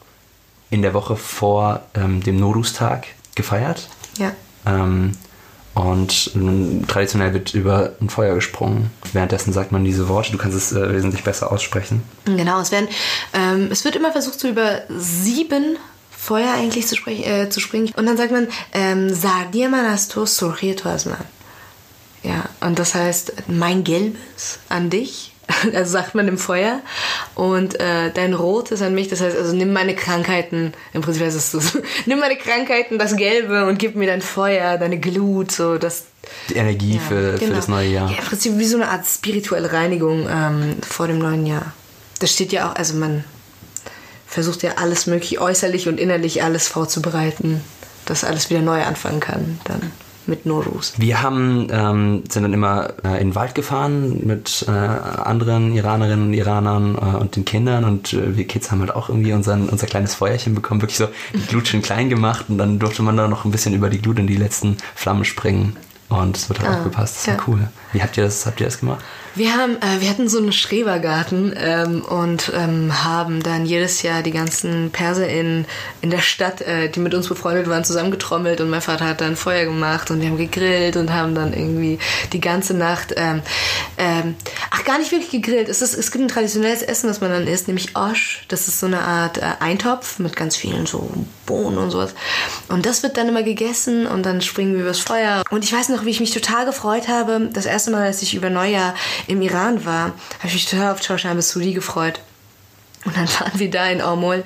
in 0.71 0.83
der 0.83 0.95
Woche 0.95 1.17
vor 1.17 1.83
ähm, 1.95 2.23
dem 2.23 2.37
Norus-Tag 2.41 3.07
gefeiert. 3.37 3.89
Ja. 4.19 4.33
Ähm, 4.67 5.13
und 5.75 6.31
ähm, 6.35 6.87
traditionell 6.87 7.35
wird 7.35 7.53
über 7.53 7.93
ein 8.01 8.09
Feuer 8.09 8.35
gesprungen. 8.35 8.91
Währenddessen 9.13 9.53
sagt 9.53 9.73
man 9.73 9.85
diese 9.85 10.09
Worte. 10.09 10.33
Du 10.33 10.39
kannst 10.39 10.57
es 10.57 10.73
äh, 10.73 10.93
wesentlich 10.95 11.25
besser 11.25 11.51
aussprechen. 11.51 12.03
Genau, 12.25 12.61
es 12.61 12.71
werden, 12.71 12.89
ähm, 13.33 13.69
es 13.71 13.85
wird 13.85 13.97
immer 13.97 14.13
versucht, 14.13 14.39
so 14.39 14.49
über 14.49 14.83
sieben 14.89 15.77
Feuer 16.11 16.55
eigentlich 16.55 16.87
zu, 16.87 16.97
sprech, 16.97 17.27
äh, 17.27 17.51
zu 17.51 17.61
springen. 17.61 17.93
Und 17.97 18.07
dann 18.07 18.17
sagt 18.17 18.31
man, 18.31 18.47
ähm, 18.73 19.13
Sardiamanasto 19.13 20.25
Surgieto 20.27 20.89
Asman. 20.89 21.19
Ja, 22.23 22.49
und 22.61 22.79
das 22.79 22.95
heißt, 22.95 23.35
mein 23.49 23.85
Gelbes 23.85 24.61
an 24.69 24.89
dich. 24.89 25.34
Also 25.75 25.93
sagt 25.93 26.15
man 26.15 26.29
im 26.29 26.39
Feuer. 26.39 26.81
Und 27.35 27.81
äh, 27.81 28.11
dein 28.13 28.35
Rotes 28.35 28.83
an 28.83 28.95
mich. 28.95 29.09
Das 29.09 29.21
heißt, 29.21 29.37
also 29.37 29.55
nimm 29.55 29.73
meine 29.73 29.95
Krankheiten. 29.95 30.73
Im 30.93 31.03
Prinzip 31.03 31.23
heißt 31.23 31.37
es 31.37 31.51
so. 31.51 31.61
Nimm 32.07 32.19
meine 32.21 32.37
Krankheiten, 32.37 32.99
das 32.99 33.17
Gelbe, 33.17 33.67
und 33.67 33.79
gib 33.79 33.97
mir 33.97 34.07
dein 34.07 34.23
Feuer, 34.23 34.77
deine 34.79 34.99
Glut, 34.99 35.53
so 35.53 35.79
das 35.79 36.05
Die 36.49 36.55
Energie 36.55 36.99
für, 36.99 37.35
für 37.35 37.39
genau. 37.39 37.57
das 37.57 37.69
neue 37.69 37.89
Jahr. 37.89 38.11
Ja, 38.11 38.19
im 38.19 38.25
Prinzip 38.25 38.59
wie 38.59 38.67
so 38.67 38.77
eine 38.77 38.89
Art 38.89 39.07
spirituelle 39.07 39.73
Reinigung 39.73 40.29
ähm, 40.29 40.77
vor 40.87 41.07
dem 41.07 41.19
neuen 41.19 41.47
Jahr. 41.47 41.73
Das 42.21 42.33
steht 42.33 42.53
ja 42.53 42.71
auch, 42.71 42.77
also 42.77 42.95
man 42.95 43.25
versucht 44.27 44.63
ja 44.63 44.73
alles 44.77 45.07
möglich, 45.07 45.41
äußerlich 45.41 45.89
und 45.89 45.99
innerlich 45.99 46.43
alles 46.43 46.69
vorzubereiten, 46.69 47.61
dass 48.07 48.25
alles 48.25 48.51
wieder 48.51 48.61
neu 48.61 48.83
anfangen 48.83 49.21
kann, 49.21 49.61
dann 49.65 49.93
mit 50.29 50.47
Norus. 50.47 50.95
Wir 50.97 51.23
haben, 51.23 51.69
ähm, 51.71 52.25
sind 52.29 52.43
dann 52.43 52.53
immer 52.53 52.91
äh, 53.05 53.21
in 53.21 53.31
den 53.31 53.35
Wald 53.35 53.55
gefahren 53.55 54.21
mit 54.25 54.65
äh, 54.69 54.71
anderen 54.71 55.75
Iranerinnen 55.75 56.29
und 56.29 56.35
Iranern 56.35 56.97
äh, 56.97 57.17
und 57.17 57.37
den 57.37 57.45
Kindern 57.45 57.85
und 57.85 58.13
äh, 58.13 58.37
wir 58.37 58.47
Kids 58.47 58.71
haben 58.71 58.81
halt 58.81 58.95
auch 58.95 59.09
irgendwie 59.09 59.33
unseren, 59.33 59.69
unser 59.69 59.87
kleines 59.87 60.15
Feuerchen 60.15 60.55
bekommen, 60.55 60.81
wirklich 60.83 60.99
so 60.99 61.09
die 61.33 61.39
Glut 61.49 61.69
schön 61.69 61.83
klein 61.83 62.09
gemacht 62.09 62.47
und 62.49 62.59
dann 62.59 62.79
durfte 62.79 63.03
man 63.03 63.17
da 63.17 63.29
noch 63.29 63.45
ein 63.45 63.51
bisschen 63.51 63.75
über 63.75 63.91
die 63.91 64.01
Glut 64.01 64.19
in 64.19 64.27
die 64.27 64.37
letzten 64.37 64.77
Flammen 64.95 65.25
springen 65.25 65.77
und 66.09 66.37
es 66.37 66.49
wird 66.49 66.61
halt 66.61 66.71
Ah, 66.71 66.81
auch 66.81 66.85
gepasst. 66.85 67.17
Das 67.17 67.27
war 67.27 67.35
ja. 67.35 67.41
cool. 67.47 67.69
Wie 67.95 68.03
habt 68.03 68.17
ihr 68.17 68.25
das, 68.25 68.45
habt 68.45 68.61
ihr 68.61 68.67
das 68.67 68.81
gemacht? 68.81 69.05
Wir 69.37 69.57
haben, 69.57 69.77
äh, 69.77 70.01
wir 70.01 70.11
hatten 70.11 70.29
so 70.29 70.39
einen 70.39 70.53
Schrebergarten 70.53 71.55
ähm, 71.57 72.05
und 72.05 72.53
ähm, 72.55 73.05
haben 73.05 73.43
dann 73.43 73.67
jedes 73.67 74.03
Jahr 74.03 74.23
die 74.23 74.33
ganzen 74.33 74.91
Perser 74.91 75.29
in, 75.29 75.65
in 76.03 76.11
der 76.11 76.21
Stadt, 76.21 76.61
äh, 76.61 76.89
die 76.89 76.99
mit 77.01 77.15
uns 77.15 77.29
befreundet 77.29 77.69
waren, 77.69 77.85
zusammengetrommelt 77.85 78.61
und 78.61 78.71
mein 78.71 78.81
Vater 78.81 79.07
hat 79.07 79.21
dann 79.21 79.37
Feuer 79.37 79.65
gemacht 79.65 80.11
und 80.11 80.21
wir 80.21 80.29
haben 80.29 80.37
gegrillt 80.37 80.97
und 80.97 81.13
haben 81.13 81.37
dann 81.37 81.53
irgendwie 81.53 81.99
die 82.33 82.41
ganze 82.41 82.75
Nacht, 82.75 83.15
ähm, 83.17 83.43
ähm, 83.97 84.35
ach 84.71 84.85
gar 84.85 84.99
nicht 84.99 85.13
wirklich 85.13 85.31
gegrillt. 85.31 85.69
Es, 85.69 85.83
ist, 85.83 85.95
es 85.95 86.11
gibt 86.11 86.25
ein 86.25 86.29
traditionelles 86.29 86.83
Essen, 86.83 87.09
was 87.09 87.21
man 87.21 87.31
dann 87.31 87.47
isst, 87.47 87.69
nämlich 87.69 87.97
Osch. 87.97 88.45
Das 88.49 88.67
ist 88.67 88.81
so 88.81 88.87
eine 88.87 89.01
Art 89.01 89.39
äh, 89.39 89.53
Eintopf 89.61 90.19
mit 90.19 90.35
ganz 90.35 90.57
vielen 90.57 90.87
so 90.87 91.11
Bohnen 91.47 91.79
und 91.79 91.91
sowas. 91.91 92.15
Und 92.69 92.87
das 92.87 93.03
wird 93.03 93.17
dann 93.17 93.29
immer 93.29 93.43
gegessen 93.43 94.07
und 94.07 94.25
dann 94.25 94.41
springen 94.41 94.75
wir 94.75 94.83
übers 94.83 95.01
Feuer. 95.01 95.43
Und 95.51 95.65
ich 95.65 95.73
weiß 95.73 95.89
noch, 95.91 96.05
wie 96.05 96.11
ich 96.11 96.21
mich 96.21 96.33
total 96.33 96.67
gefreut 96.67 97.09
habe. 97.09 97.51
Das 97.53 97.67
erste 97.67 97.84
Mal, 97.91 98.07
als 98.07 98.23
ich 98.23 98.35
über 98.35 98.51
Neujahr 98.51 98.95
im 99.27 99.43
Iran 99.43 99.85
war, 99.85 100.13
habe 100.39 100.47
ich 100.47 100.55
mich 100.55 100.67
total 100.67 100.93
auf 100.93 101.01
Chausham 101.01 101.41
Suri 101.41 101.73
gefreut. 101.73 102.21
Und 103.05 103.17
dann 103.17 103.29
waren 103.41 103.59
wir 103.59 103.71
da 103.71 103.87
in 103.87 104.01
Aumol. 104.01 104.45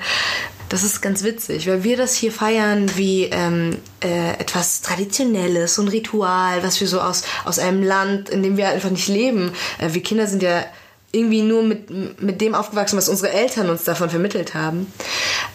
Das 0.68 0.83
ist 0.83 1.00
ganz 1.00 1.23
witzig, 1.23 1.66
weil 1.66 1.83
wir 1.83 1.97
das 1.97 2.14
hier 2.14 2.30
feiern 2.30 2.90
wie 2.97 3.25
ähm, 3.25 3.78
äh, 4.04 4.33
etwas 4.38 4.83
Traditionelles, 4.83 5.76
so 5.76 5.83
ein 5.83 5.88
Ritual, 5.88 6.62
was 6.62 6.78
wir 6.80 6.87
so 6.87 7.00
aus, 7.00 7.23
aus 7.47 7.59
einem 7.59 7.83
Land, 7.83 8.28
in 8.28 8.42
dem 8.42 8.59
wir 8.59 8.68
einfach 8.68 8.90
nicht 8.90 9.09
leben. 9.09 9.52
Äh, 9.78 9.95
wir 9.95 10.02
Kinder 10.02 10.26
sind 10.26 10.42
ja 10.42 10.66
irgendwie 11.11 11.41
nur 11.41 11.62
mit, 11.62 12.21
mit 12.21 12.41
dem 12.43 12.55
aufgewachsen, 12.55 12.99
was 12.99 13.09
unsere 13.09 13.33
Eltern 13.33 13.71
uns 13.71 13.85
davon 13.85 14.11
vermittelt 14.11 14.53
haben. 14.53 14.93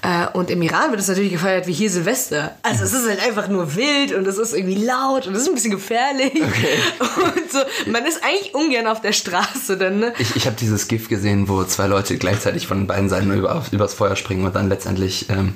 Äh, 0.01 0.25
und 0.33 0.50
im 0.50 0.62
Iran 0.63 0.89
wird 0.89 1.00
es 1.00 1.07
natürlich 1.07 1.31
gefeiert 1.31 1.67
wie 1.67 1.74
hier 1.74 1.91
Silvester. 1.91 2.55
Also 2.63 2.83
es 2.83 2.93
ist 2.93 3.07
halt 3.07 3.24
einfach 3.24 3.48
nur 3.50 3.75
wild 3.75 4.13
und 4.13 4.25
es 4.27 4.39
ist 4.39 4.53
irgendwie 4.55 4.83
laut 4.83 5.27
und 5.27 5.36
es 5.36 5.43
ist 5.43 5.50
ein 5.50 5.53
bisschen 5.53 5.72
gefährlich. 5.72 6.33
Okay. 6.33 6.79
Und 7.24 7.51
so, 7.51 7.60
man 7.91 8.05
ist 8.05 8.24
eigentlich 8.24 8.55
ungern 8.55 8.88
auf 8.88 9.01
der 9.01 9.13
Straße 9.13 9.77
dann, 9.77 10.00
ne? 10.00 10.13
Ich, 10.17 10.36
ich 10.36 10.45
habe 10.45 10.55
dieses 10.60 10.88
GIF 10.88 11.07
gesehen, 11.07 11.48
wo 11.48 11.63
zwei 11.63 11.88
Leute 11.88 12.17
gleichzeitig 12.17 12.67
von 12.67 12.88
beiden 12.88 13.10
Seiten 13.10 13.31
über, 13.31 13.63
übers 13.72 13.93
Feuer 13.93 14.15
springen 14.15 14.45
und 14.45 14.55
dann 14.55 14.69
letztendlich 14.69 15.29
ähm, 15.29 15.53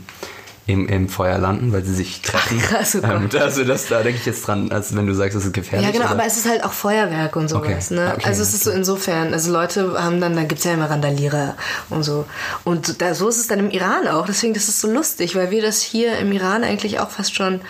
im, 0.67 0.87
im 0.89 1.07
Feuer 1.07 1.37
landen, 1.37 1.71
weil 1.71 1.83
sie 1.83 1.95
sich 1.95 2.21
treffen. 2.21 2.61
Ach, 2.61 2.69
krass, 2.69 2.95
oh 3.01 3.05
ähm, 3.05 3.29
also 3.39 3.63
das, 3.63 3.87
da 3.87 4.03
denke 4.03 4.19
ich 4.19 4.25
jetzt 4.25 4.45
dran, 4.45 4.69
als 4.71 4.93
wenn 4.95 5.07
du 5.07 5.13
sagst, 5.13 5.37
es 5.37 5.45
ist 5.45 5.53
gefährlich. 5.53 5.87
Ja, 5.87 5.93
genau, 5.93 6.05
oder? 6.05 6.15
aber 6.15 6.25
es 6.25 6.37
ist 6.37 6.47
halt 6.47 6.63
auch 6.65 6.73
Feuerwerk 6.73 7.37
und 7.37 7.47
sowas. 7.47 7.89
Okay. 7.89 7.95
Ne? 8.01 8.13
Okay, 8.15 8.27
also 8.27 8.41
es 8.41 8.53
ist 8.53 8.65
so 8.65 8.71
insofern, 8.71 9.33
also 9.33 9.51
Leute 9.51 9.95
haben 10.01 10.19
dann, 10.19 10.35
da 10.35 10.43
gibt 10.43 10.59
es 10.59 10.65
ja 10.65 10.73
immer 10.73 10.89
Randalierer 10.89 11.55
und 11.89 12.03
so. 12.03 12.25
Und 12.65 13.01
da, 13.01 13.15
so 13.15 13.29
ist 13.29 13.37
es 13.37 13.47
dann 13.47 13.59
im 13.59 13.69
Iran 13.71 14.09
auch. 14.09 14.25
Deswegen, 14.25 14.53
das 14.53 14.67
ist 14.67 14.81
so 14.81 14.91
lustig, 14.91 15.35
weil 15.35 15.51
wir 15.51 15.61
das 15.61 15.81
hier 15.81 16.17
im 16.19 16.33
Iran 16.33 16.65
eigentlich 16.65 16.99
auch 16.99 17.11
fast 17.11 17.33
schon 17.33 17.61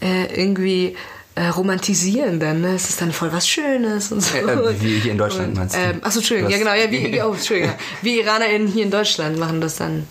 äh, 0.00 0.26
irgendwie 0.40 0.96
äh, 1.34 1.48
romantisieren 1.48 2.38
dann, 2.38 2.60
ne? 2.60 2.76
Es 2.76 2.88
ist 2.88 3.00
dann 3.00 3.10
voll 3.12 3.32
was 3.32 3.48
Schönes 3.48 4.12
und 4.12 4.22
so. 4.22 4.36
Äh, 4.36 4.80
wie 4.80 5.00
hier 5.00 5.12
in 5.12 5.18
Deutschland 5.18 5.48
und, 5.48 5.56
meinst 5.56 5.74
du? 5.74 5.80
Ähm, 5.80 6.00
achso, 6.02 6.20
Entschuldigung, 6.20 6.50
ja 6.50 6.58
genau, 6.58 6.74
ja, 6.74 6.90
wie, 6.90 7.22
oh, 7.22 7.32
Entschuldigung. 7.32 7.74
Wie 8.02 8.20
IranerInnen 8.20 8.68
hier 8.68 8.84
in 8.84 8.90
Deutschland 8.90 9.36
machen 9.36 9.60
das 9.60 9.76
dann 9.76 10.06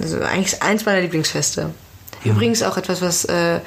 also 0.00 0.20
eigentlich 0.20 0.62
eins 0.62 0.84
meiner 0.84 1.00
Lieblingsfeste. 1.00 1.70
Übrigens 2.24 2.62
auch 2.62 2.76
etwas, 2.76 3.00
was 3.00 3.24
äh, 3.26 3.60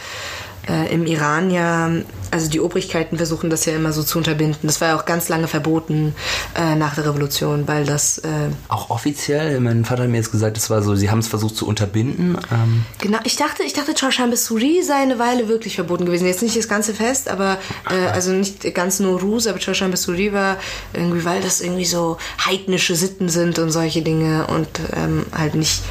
äh, 0.67 0.93
im 0.93 1.05
Iran 1.05 1.49
ja, 1.49 1.89
also 2.29 2.49
die 2.49 2.59
Obrigkeiten 2.59 3.17
versuchen 3.17 3.49
das 3.49 3.65
ja 3.65 3.73
immer 3.73 3.91
so 3.91 4.03
zu 4.03 4.17
unterbinden. 4.17 4.59
Das 4.63 4.79
war 4.79 4.89
ja 4.89 4.99
auch 4.99 5.05
ganz 5.05 5.27
lange 5.27 5.47
verboten 5.47 6.13
äh, 6.55 6.75
nach 6.75 6.95
der 6.95 7.05
Revolution, 7.07 7.67
weil 7.67 7.85
das. 7.85 8.19
Äh, 8.19 8.49
auch 8.67 8.89
offiziell? 8.89 9.59
Mein 9.59 9.85
Vater 9.85 10.03
hat 10.03 10.09
mir 10.09 10.17
jetzt 10.17 10.31
gesagt, 10.31 10.57
es 10.57 10.69
war 10.69 10.83
so, 10.83 10.95
sie 10.95 11.09
haben 11.09 11.19
es 11.19 11.27
versucht 11.27 11.55
zu 11.55 11.67
unterbinden. 11.67 12.37
Ähm. 12.51 12.85
Genau, 12.99 13.19
ich 13.23 13.35
dachte, 13.35 13.63
ich 13.63 13.73
dachte, 13.73 13.93
Chorshan 13.93 14.29
Besuri 14.29 14.83
sei 14.83 14.95
eine 14.95 15.19
Weile 15.19 15.47
wirklich 15.47 15.75
verboten 15.75 16.05
gewesen. 16.05 16.27
Jetzt 16.27 16.43
nicht 16.43 16.57
das 16.57 16.67
ganze 16.67 16.93
Fest, 16.93 17.27
aber 17.27 17.57
äh, 17.89 18.07
also 18.11 18.31
nicht 18.31 18.73
ganz 18.73 18.99
nur 18.99 19.19
Rus, 19.19 19.47
aber 19.47 19.59
Chorshan 19.59 19.91
Besuri 19.91 20.31
war 20.31 20.57
irgendwie, 20.93 21.25
weil 21.25 21.41
das 21.41 21.61
irgendwie 21.61 21.85
so 21.85 22.17
heidnische 22.45 22.95
Sitten 22.95 23.29
sind 23.29 23.57
und 23.59 23.71
solche 23.71 24.01
Dinge 24.03 24.47
und 24.47 24.69
ähm, 24.95 25.25
halt 25.35 25.55
nicht 25.55 25.81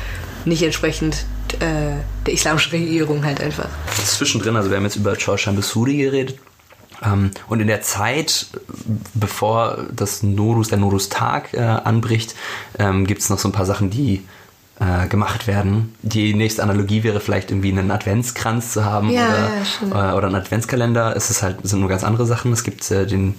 nicht 0.44 0.62
entsprechend 0.62 1.24
äh, 1.60 1.96
der 2.26 2.32
islamischen 2.32 2.72
Regierung 2.72 3.24
halt 3.24 3.40
einfach. 3.40 3.68
Zwischendrin, 4.04 4.56
also 4.56 4.70
wir 4.70 4.76
haben 4.76 4.84
jetzt 4.84 4.96
über 4.96 5.16
Chorshan 5.16 5.56
Besuri 5.56 5.96
geredet. 5.96 6.38
Ähm, 7.02 7.30
und 7.48 7.60
in 7.60 7.66
der 7.66 7.82
Zeit, 7.82 8.46
bevor 9.14 9.86
das 9.92 10.22
Norus, 10.22 10.68
der 10.68 10.78
Norus-Tag 10.78 11.54
äh, 11.54 11.60
anbricht, 11.60 12.34
ähm, 12.78 13.06
gibt 13.06 13.22
es 13.22 13.30
noch 13.30 13.38
so 13.38 13.48
ein 13.48 13.52
paar 13.52 13.66
Sachen, 13.66 13.90
die 13.90 14.22
äh, 14.80 15.06
gemacht 15.08 15.46
werden. 15.46 15.94
Die 16.02 16.34
nächste 16.34 16.62
Analogie 16.62 17.02
wäre 17.02 17.20
vielleicht 17.20 17.50
irgendwie 17.50 17.70
einen 17.70 17.90
Adventskranz 17.90 18.72
zu 18.72 18.84
haben 18.84 19.10
ja, 19.10 19.28
oder, 19.28 19.90
ja, 19.90 20.12
äh, 20.12 20.16
oder 20.16 20.26
einen 20.26 20.36
Adventskalender. 20.36 21.14
Es 21.16 21.30
ist 21.30 21.42
halt, 21.42 21.58
sind 21.62 21.80
nur 21.80 21.88
ganz 21.88 22.04
andere 22.04 22.26
Sachen. 22.26 22.52
Es 22.52 22.64
gibt 22.64 22.90
äh, 22.90 23.06
den 23.06 23.34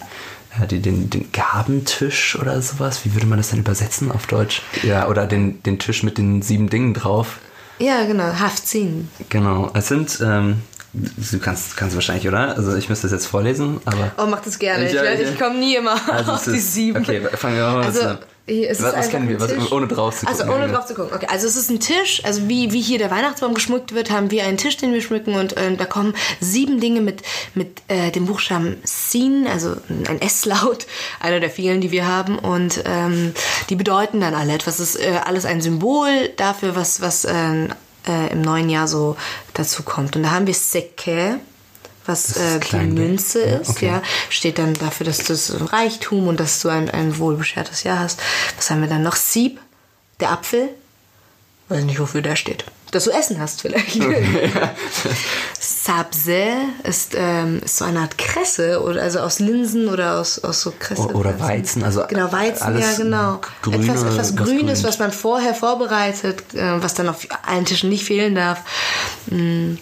den, 0.69 0.81
den, 0.81 1.09
den 1.09 1.31
Gabentisch 1.31 2.37
oder 2.39 2.61
sowas. 2.61 3.05
Wie 3.05 3.13
würde 3.13 3.27
man 3.27 3.37
das 3.37 3.49
denn 3.49 3.59
übersetzen 3.59 4.11
auf 4.11 4.27
Deutsch? 4.27 4.61
Ja, 4.83 5.07
oder 5.07 5.25
den, 5.25 5.63
den 5.63 5.79
Tisch 5.79 6.03
mit 6.03 6.17
den 6.17 6.41
sieben 6.41 6.69
Dingen 6.69 6.93
drauf. 6.93 7.39
Ja, 7.79 8.05
genau, 8.05 8.25
Haftzin. 8.25 9.09
Genau, 9.29 9.71
es 9.73 9.87
sind, 9.87 10.19
ähm, 10.23 10.61
du 10.93 11.39
kannst, 11.39 11.77
kannst 11.77 11.95
wahrscheinlich, 11.95 12.27
oder? 12.27 12.55
Also 12.55 12.75
ich 12.75 12.89
müsste 12.89 13.07
das 13.07 13.13
jetzt 13.13 13.25
vorlesen, 13.25 13.79
aber... 13.85 14.11
Oh, 14.17 14.27
mach 14.27 14.41
das 14.41 14.59
gerne, 14.59 14.87
ich, 14.87 14.93
ich, 14.93 15.31
ich 15.31 15.39
komme 15.39 15.57
nie 15.57 15.75
immer 15.75 15.95
also 16.11 16.31
auf 16.33 16.43
die 16.43 16.59
sieben. 16.59 17.01
Okay, 17.01 17.21
fangen 17.33 17.55
wir 17.55 17.63
mal 17.71 17.83
also, 17.83 18.01
an. 18.01 18.19
Was, 18.47 18.81
was 18.81 19.09
kennen 19.09 19.29
wir? 19.29 19.39
Was, 19.39 19.71
ohne 19.71 19.87
drauf 19.87 20.17
zu 20.17 20.25
gucken. 20.25 20.41
Also 20.41 20.53
ohne 20.53 20.67
drauf 20.67 20.85
zu 20.85 20.95
gucken. 20.95 21.13
Okay, 21.13 21.27
also 21.29 21.47
es 21.47 21.55
ist 21.55 21.69
ein 21.69 21.79
Tisch, 21.79 22.23
also 22.25 22.49
wie, 22.49 22.71
wie 22.73 22.81
hier 22.81 22.97
der 22.97 23.11
Weihnachtsbaum 23.11 23.53
geschmückt 23.53 23.93
wird, 23.93 24.09
haben 24.09 24.31
wir 24.31 24.43
einen 24.43 24.57
Tisch, 24.57 24.77
den 24.77 24.93
wir 24.93 25.01
schmücken 25.01 25.35
und 25.35 25.55
äh, 25.57 25.75
da 25.75 25.85
kommen 25.85 26.15
sieben 26.39 26.79
Dinge 26.79 27.01
mit, 27.01 27.21
mit 27.53 27.83
äh, 27.87 28.11
dem 28.11 28.25
Buchstaben 28.25 28.77
Sin, 28.83 29.47
also 29.47 29.75
ein 30.07 30.19
S-Laut, 30.21 30.87
einer 31.19 31.39
der 31.39 31.51
vielen, 31.51 31.81
die 31.81 31.91
wir 31.91 32.07
haben 32.07 32.39
und 32.39 32.83
ähm, 32.85 33.33
die 33.69 33.75
bedeuten 33.75 34.19
dann 34.19 34.33
alle 34.33 34.53
etwas. 34.53 34.79
Es 34.79 34.95
ist 34.95 35.05
äh, 35.05 35.19
alles 35.23 35.45
ein 35.45 35.61
Symbol 35.61 36.29
dafür, 36.35 36.75
was, 36.75 36.99
was 36.99 37.25
äh, 37.25 37.65
äh, 38.07 38.31
im 38.31 38.41
neuen 38.41 38.69
Jahr 38.69 38.87
so 38.87 39.15
dazu 39.53 39.83
kommt. 39.83 40.15
Und 40.15 40.23
da 40.23 40.31
haben 40.31 40.47
wir 40.47 40.53
Seke, 40.53 41.39
was 42.11 42.37
äh, 42.37 42.59
die 42.59 42.75
Münze 42.77 43.41
ist, 43.41 43.69
okay. 43.69 43.87
ja, 43.87 44.01
steht 44.29 44.59
dann 44.59 44.73
dafür, 44.73 45.05
dass 45.05 45.19
du 45.19 45.33
das 45.33 45.71
Reichtum 45.71 46.27
und 46.27 46.39
dass 46.39 46.61
du 46.61 46.69
ein, 46.69 46.89
ein 46.89 47.17
wohlbeschertes 47.17 47.83
Jahr 47.83 47.99
hast. 47.99 48.19
Was 48.57 48.69
haben 48.69 48.81
wir 48.81 48.89
dann 48.89 49.03
noch? 49.03 49.15
Sieb, 49.15 49.59
der 50.19 50.31
Apfel. 50.31 50.69
Weiß 51.69 51.83
nicht, 51.85 51.99
wofür 51.99 52.21
der 52.21 52.35
steht. 52.35 52.65
Dass 52.91 53.05
du 53.05 53.11
Essen 53.11 53.39
hast 53.39 53.61
vielleicht. 53.61 53.95
Okay. 54.01 54.49
Sabse 55.59 56.47
ist, 56.83 57.13
ähm, 57.15 57.61
ist 57.63 57.77
so 57.77 57.85
eine 57.85 58.01
Art 58.01 58.17
Kresse, 58.17 58.81
oder, 58.83 59.01
also 59.01 59.19
aus 59.19 59.39
Linsen 59.39 59.87
oder 59.87 60.19
aus, 60.19 60.39
aus 60.39 60.61
so 60.61 60.73
Kresse. 60.77 61.01
Oder 61.01 61.39
Weizen, 61.39 61.83
also 61.83 62.03
Genau, 62.07 62.31
Weizen, 62.31 62.77
ja 62.77 62.93
genau. 62.97 63.41
Grüne, 63.61 63.83
etwas, 63.83 64.03
etwas 64.03 64.35
Grünes, 64.35 64.83
was 64.83 64.99
man 64.99 65.11
vorher 65.11 65.53
vorbereitet, 65.53 66.53
äh, 66.53 66.81
was 66.81 66.93
dann 66.93 67.09
auf 67.09 67.27
allen 67.47 67.65
Tischen 67.65 67.89
nicht 67.89 68.03
fehlen 68.03 68.35
darf. 68.35 68.59
Mm. 69.27 69.75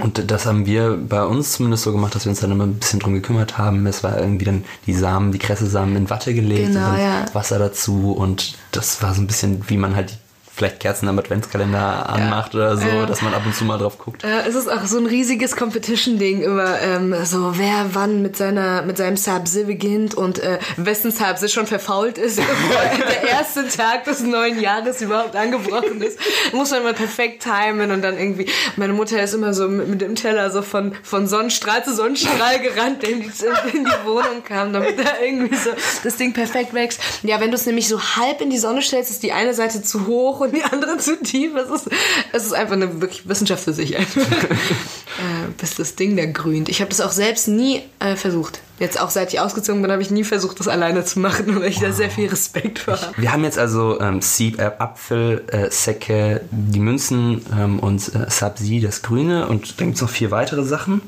Und 0.00 0.30
das 0.30 0.46
haben 0.46 0.64
wir 0.64 0.96
bei 0.96 1.22
uns 1.22 1.52
zumindest 1.52 1.82
so 1.82 1.92
gemacht, 1.92 2.14
dass 2.14 2.24
wir 2.24 2.30
uns 2.30 2.40
dann 2.40 2.50
immer 2.50 2.64
ein 2.64 2.76
bisschen 2.76 2.98
drum 2.98 3.12
gekümmert 3.12 3.58
haben. 3.58 3.86
Es 3.86 4.02
war 4.02 4.18
irgendwie 4.18 4.46
dann 4.46 4.64
die 4.86 4.94
Samen, 4.94 5.32
die 5.32 5.38
Kressesamen 5.38 5.96
in 5.96 6.10
Watte 6.10 6.32
gelegt 6.32 6.68
genau, 6.68 6.90
und 6.90 6.96
dann 6.96 7.00
ja. 7.00 7.34
Wasser 7.34 7.58
dazu 7.58 8.12
und 8.12 8.56
das 8.70 9.02
war 9.02 9.14
so 9.14 9.20
ein 9.20 9.26
bisschen, 9.26 9.68
wie 9.68 9.76
man 9.76 9.94
halt 9.94 10.12
die 10.12 10.31
vielleicht 10.54 10.80
Kerzen 10.80 11.08
am 11.08 11.18
Adventskalender 11.18 12.08
anmacht 12.08 12.52
ja. 12.54 12.60
oder 12.60 12.76
so, 12.76 12.86
ja. 12.86 13.06
dass 13.06 13.22
man 13.22 13.32
ab 13.32 13.42
und 13.46 13.54
zu 13.54 13.64
mal 13.64 13.78
drauf 13.78 13.98
guckt. 13.98 14.22
Ja, 14.22 14.40
es 14.46 14.54
ist 14.54 14.70
auch 14.70 14.84
so 14.84 14.98
ein 14.98 15.06
riesiges 15.06 15.56
Competition-Ding 15.56 16.42
immer, 16.42 16.80
ähm, 16.80 17.14
so 17.24 17.58
wer 17.58 17.86
wann 17.94 18.20
mit 18.20 18.36
seiner 18.36 18.82
mit 18.82 18.98
seinem 18.98 19.16
Sabse 19.16 19.64
beginnt 19.64 20.14
und 20.14 20.40
äh, 20.40 20.58
wessen 20.76 21.10
Sabse 21.10 21.48
schon 21.48 21.66
verfault 21.66 22.18
ist, 22.18 22.36
bevor 22.36 23.06
der 23.08 23.30
erste 23.30 23.66
Tag 23.68 24.04
des 24.04 24.20
neuen 24.20 24.60
Jahres 24.60 25.00
überhaupt 25.00 25.36
angebrochen 25.36 26.02
ist, 26.02 26.18
muss 26.52 26.70
man 26.70 26.82
immer 26.82 26.92
perfekt 26.92 27.42
timen 27.44 27.90
und 27.90 28.02
dann 28.02 28.18
irgendwie, 28.18 28.46
meine 28.76 28.92
Mutter 28.92 29.22
ist 29.22 29.32
immer 29.32 29.54
so 29.54 29.68
mit, 29.68 29.88
mit 29.88 30.00
dem 30.02 30.16
Teller 30.16 30.50
so 30.50 30.60
von, 30.60 30.94
von 31.02 31.26
Sonnenstrahl 31.26 31.82
zu 31.82 31.94
Sonnenstrahl 31.94 32.60
gerannt, 32.60 33.02
der 33.02 33.10
in 33.10 33.20
die, 33.22 33.76
in 33.76 33.84
die 33.84 34.06
Wohnung 34.06 34.44
kam, 34.46 34.74
damit 34.74 34.98
da 34.98 35.12
irgendwie 35.24 35.56
so 35.56 35.70
das 36.04 36.16
Ding 36.16 36.34
perfekt 36.34 36.74
wächst. 36.74 37.00
Ja, 37.22 37.40
wenn 37.40 37.50
du 37.50 37.56
es 37.56 37.64
nämlich 37.64 37.88
so 37.88 38.00
halb 38.00 38.42
in 38.42 38.50
die 38.50 38.58
Sonne 38.58 38.82
stellst, 38.82 39.10
ist 39.10 39.22
die 39.22 39.32
eine 39.32 39.54
Seite 39.54 39.82
zu 39.82 40.06
hoch 40.06 40.41
und 40.42 40.54
die 40.54 40.62
andere 40.64 40.98
zu 40.98 41.20
tief. 41.22 41.52
Es 41.54 41.70
ist, 41.70 41.90
es 42.32 42.44
ist 42.46 42.52
einfach 42.52 42.74
eine 42.74 43.00
wirklich 43.00 43.28
Wissenschaft 43.28 43.64
für 43.64 43.72
sich 43.72 43.96
einfach. 43.96 44.22
äh, 44.50 45.50
bis 45.58 45.74
das 45.74 45.94
Ding 45.94 46.16
da 46.16 46.26
grünt. 46.26 46.68
Ich 46.68 46.80
habe 46.80 46.90
das 46.90 47.00
auch 47.00 47.12
selbst 47.12 47.48
nie 47.48 47.82
äh, 47.98 48.16
versucht. 48.16 48.60
Jetzt 48.78 49.00
auch 49.00 49.10
seit 49.10 49.32
ich 49.32 49.40
ausgezogen 49.40 49.80
bin, 49.80 49.92
habe 49.92 50.02
ich 50.02 50.10
nie 50.10 50.24
versucht, 50.24 50.58
das 50.58 50.66
alleine 50.66 51.04
zu 51.04 51.20
machen, 51.20 51.60
weil 51.60 51.68
ich 51.68 51.76
wow. 51.76 51.84
da 51.84 51.92
sehr 51.92 52.10
viel 52.10 52.28
Respekt 52.28 52.80
vor 52.80 53.00
habe. 53.00 53.14
Wir 53.16 53.32
haben 53.32 53.44
jetzt 53.44 53.58
also 53.58 54.00
ähm, 54.00 54.20
Sieb, 54.20 54.58
äh, 54.58 54.72
Apfel, 54.78 55.44
äh, 55.48 55.70
Säcke, 55.70 56.40
die 56.50 56.80
Münzen 56.80 57.44
ähm, 57.56 57.78
und 57.78 58.14
äh, 58.14 58.28
Sabzi, 58.28 58.80
das 58.80 59.02
Grüne. 59.02 59.46
Und 59.46 59.80
dann 59.80 59.88
gibt 59.88 59.96
es 59.96 60.02
noch 60.02 60.10
vier 60.10 60.30
weitere 60.30 60.64
Sachen. 60.64 61.02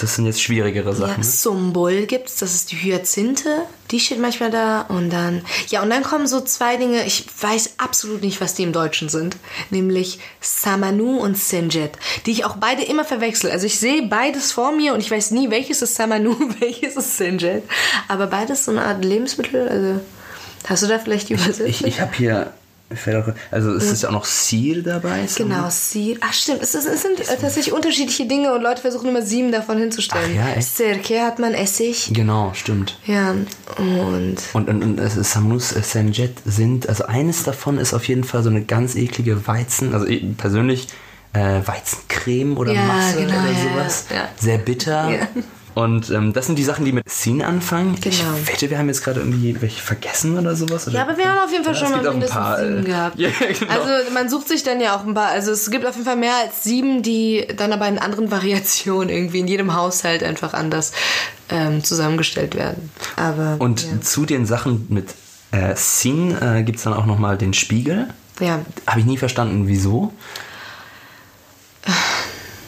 Das 0.00 0.14
sind 0.14 0.26
jetzt 0.26 0.42
schwierigere 0.42 0.94
Sachen. 0.94 1.22
Ja? 1.22 1.28
Sumbul 1.28 2.06
gibt's, 2.06 2.36
das 2.36 2.54
ist 2.54 2.72
die 2.72 2.76
Hyazinthe, 2.76 3.66
die 3.90 4.00
steht 4.00 4.20
manchmal 4.20 4.50
da 4.50 4.82
und 4.82 5.10
dann 5.10 5.42
ja 5.68 5.82
und 5.82 5.90
dann 5.90 6.02
kommen 6.02 6.26
so 6.26 6.40
zwei 6.40 6.76
Dinge, 6.76 7.04
ich 7.06 7.26
weiß 7.40 7.74
absolut 7.78 8.22
nicht, 8.22 8.40
was 8.40 8.54
die 8.54 8.62
im 8.62 8.72
Deutschen 8.72 9.08
sind, 9.08 9.36
nämlich 9.70 10.18
Samanu 10.40 11.18
und 11.18 11.36
Senjet, 11.36 11.92
die 12.26 12.32
ich 12.32 12.44
auch 12.44 12.56
beide 12.56 12.82
immer 12.82 13.04
verwechsel. 13.04 13.50
Also 13.50 13.66
ich 13.66 13.78
sehe 13.78 14.02
beides 14.02 14.52
vor 14.52 14.72
mir 14.72 14.94
und 14.94 15.00
ich 15.00 15.10
weiß 15.10 15.32
nie, 15.32 15.50
welches 15.50 15.82
ist 15.82 15.96
Samanu, 15.96 16.36
welches 16.60 16.96
ist 16.96 17.16
Senjet, 17.16 17.64
aber 18.08 18.26
beides 18.26 18.64
so 18.64 18.70
eine 18.70 18.82
Art 18.82 19.04
Lebensmittel, 19.04 19.68
also 19.68 20.00
Hast 20.66 20.82
du 20.82 20.86
da 20.86 20.98
vielleicht 20.98 21.28
die 21.28 21.34
Übersetzung? 21.34 21.66
Ich, 21.66 21.80
ich, 21.80 21.86
ich 21.86 22.00
habe 22.00 22.14
hier 22.14 22.52
also 23.50 23.72
es 23.74 23.90
ist 23.90 24.02
ja 24.02 24.08
auch 24.08 24.14
noch 24.14 24.24
Seal 24.24 24.82
dabei. 24.82 25.26
Genau, 25.36 25.68
Seal. 25.70 26.16
Ach 26.20 26.32
stimmt, 26.32 26.62
es, 26.62 26.74
ist, 26.74 26.86
es 26.86 27.02
sind 27.02 27.18
tatsächlich 27.18 27.72
unterschiedliche 27.72 28.26
Dinge 28.26 28.52
und 28.52 28.62
Leute 28.62 28.80
versuchen 28.80 29.08
immer 29.08 29.22
sieben 29.22 29.52
davon 29.52 29.78
hinzustellen. 29.78 30.30
Ach 30.32 30.48
ja, 30.48 30.54
echt? 30.54 30.76
Sirke 30.76 31.22
hat 31.22 31.38
man 31.38 31.54
Essig. 31.54 32.10
Genau, 32.12 32.52
stimmt. 32.54 32.98
Ja, 33.06 33.34
und... 33.76 34.36
Und, 34.52 34.68
und, 34.68 34.82
und 34.82 35.10
Samus 35.24 35.70
Senjet 35.70 36.38
sind, 36.44 36.88
also 36.88 37.04
eines 37.04 37.44
davon 37.44 37.78
ist 37.78 37.94
auf 37.94 38.08
jeden 38.08 38.24
Fall 38.24 38.42
so 38.42 38.50
eine 38.50 38.62
ganz 38.62 38.96
eklige 38.96 39.46
Weizen, 39.46 39.94
also 39.94 40.06
persönlich 40.36 40.88
äh, 41.32 41.60
Weizencreme 41.64 42.56
oder 42.56 42.72
ja, 42.72 42.84
Masse 42.84 43.20
genau, 43.20 43.34
oder 43.34 43.54
sowas. 43.54 44.06
Ja, 44.10 44.16
ja. 44.16 44.28
Sehr 44.36 44.58
bitter. 44.58 45.28
Und 45.74 46.10
ähm, 46.10 46.32
das 46.32 46.46
sind 46.46 46.58
die 46.58 46.64
Sachen, 46.64 46.84
die 46.84 46.92
mit 46.92 47.08
Sin 47.08 47.42
anfangen. 47.42 47.96
Genau. 48.00 48.14
Ich 48.42 48.52
wette, 48.52 48.70
wir 48.70 48.78
haben 48.78 48.88
jetzt 48.88 49.04
gerade 49.04 49.20
irgendwie 49.20 49.56
welche 49.60 49.80
vergessen 49.80 50.38
oder 50.38 50.56
sowas. 50.56 50.88
Oder? 50.88 50.96
Ja, 50.96 51.02
aber 51.02 51.16
wir 51.16 51.24
haben 51.24 51.38
auf 51.38 51.52
jeden 51.52 51.64
Fall 51.64 51.74
ja, 51.74 51.80
schon 51.80 51.90
mal 51.92 52.02
mindestens 52.02 52.30
paar, 52.30 52.58
sieben 52.58 52.78
äh, 52.78 52.88
gehabt. 52.88 53.18
ja, 53.18 53.28
genau. 53.30 53.72
Also 53.72 54.10
man 54.12 54.28
sucht 54.28 54.48
sich 54.48 54.62
dann 54.62 54.80
ja 54.80 54.96
auch 54.96 55.06
ein 55.06 55.14
paar. 55.14 55.28
Also 55.28 55.52
es 55.52 55.70
gibt 55.70 55.86
auf 55.86 55.94
jeden 55.94 56.06
Fall 56.06 56.16
mehr 56.16 56.34
als 56.44 56.64
sieben, 56.64 57.02
die 57.02 57.46
dann 57.56 57.72
aber 57.72 57.86
in 57.88 57.98
anderen 57.98 58.30
Variationen 58.30 59.08
irgendwie 59.08 59.40
in 59.40 59.46
jedem 59.46 59.74
Haushalt 59.74 60.22
einfach 60.22 60.54
anders 60.54 60.92
ähm, 61.48 61.84
zusammengestellt 61.84 62.56
werden. 62.56 62.90
Aber 63.16 63.56
und 63.58 63.82
ja. 63.82 64.00
zu 64.00 64.26
den 64.26 64.46
Sachen 64.46 64.86
mit 64.88 65.14
Äh, 65.52 65.74
Sin 65.76 66.36
äh, 66.40 66.62
gibt 66.62 66.78
es 66.78 66.84
dann 66.84 66.94
auch 66.94 67.06
nochmal 67.06 67.36
den 67.36 67.54
Spiegel. 67.54 68.08
Ja. 68.40 68.60
Habe 68.86 69.00
ich 69.00 69.06
nie 69.06 69.18
verstanden, 69.18 69.66
wieso. 69.66 70.12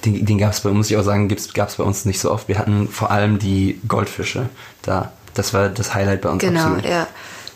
Den, 0.04 0.24
den 0.24 0.38
gab 0.38 0.52
es 0.52 0.60
bei 0.60 0.70
uns, 0.70 0.76
muss 0.78 0.90
ich 0.90 0.96
auch 0.96 1.02
sagen, 1.04 1.28
gab 1.54 1.68
es 1.68 1.76
bei 1.76 1.84
uns 1.84 2.04
nicht 2.04 2.20
so 2.20 2.30
oft. 2.30 2.48
Wir 2.48 2.58
hatten 2.58 2.88
vor 2.88 3.10
allem 3.10 3.38
die 3.38 3.80
Goldfische 3.86 4.48
da. 4.82 5.12
Das 5.34 5.54
war 5.54 5.68
das 5.68 5.94
Highlight 5.94 6.20
bei 6.20 6.28
uns 6.28 6.42
Genau, 6.42 6.60
absolut. 6.60 6.84
ja. 6.84 7.06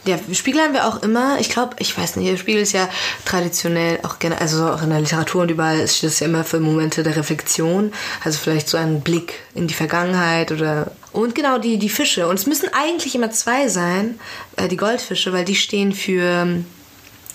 Ja, 0.07 0.21
Spiegel 0.33 0.61
haben 0.61 0.73
wir 0.73 0.87
auch 0.87 1.03
immer. 1.03 1.41
Ich 1.41 1.51
glaube, 1.51 1.75
ich 1.81 1.99
weiß 1.99 2.15
nicht, 2.15 2.31
der 2.31 2.37
Spiegel 2.37 2.63
ist 2.63 2.71
ja 2.71 2.89
traditionell 3.25 3.99
auch 4.05 4.21
gerne, 4.21 4.41
also 4.41 4.69
auch 4.69 4.81
in 4.83 4.91
der 4.91 5.01
Literatur 5.01 5.43
und 5.43 5.51
überall 5.51 5.81
ist 5.81 6.01
das 6.05 6.21
ja 6.21 6.29
immer 6.29 6.45
für 6.45 6.61
Momente 6.61 7.03
der 7.03 7.17
Reflexion. 7.17 7.93
Also 8.23 8.39
vielleicht 8.39 8.69
so 8.69 8.77
ein 8.77 9.01
Blick 9.01 9.35
in 9.55 9.67
die 9.67 9.75
Vergangenheit 9.75 10.53
oder. 10.53 10.93
Und 11.13 11.35
genau, 11.35 11.59
die, 11.59 11.79
die 11.79 11.89
Fische. 11.89 12.29
Und 12.29 12.39
es 12.39 12.47
müssen 12.47 12.69
eigentlich 12.73 13.17
immer 13.17 13.33
zwei 13.33 13.67
sein, 13.67 14.21
äh, 14.57 14.69
die 14.69 14.77
Goldfische, 14.77 15.33
weil 15.33 15.45
die 15.45 15.57
stehen 15.57 15.93
für. 15.93 16.47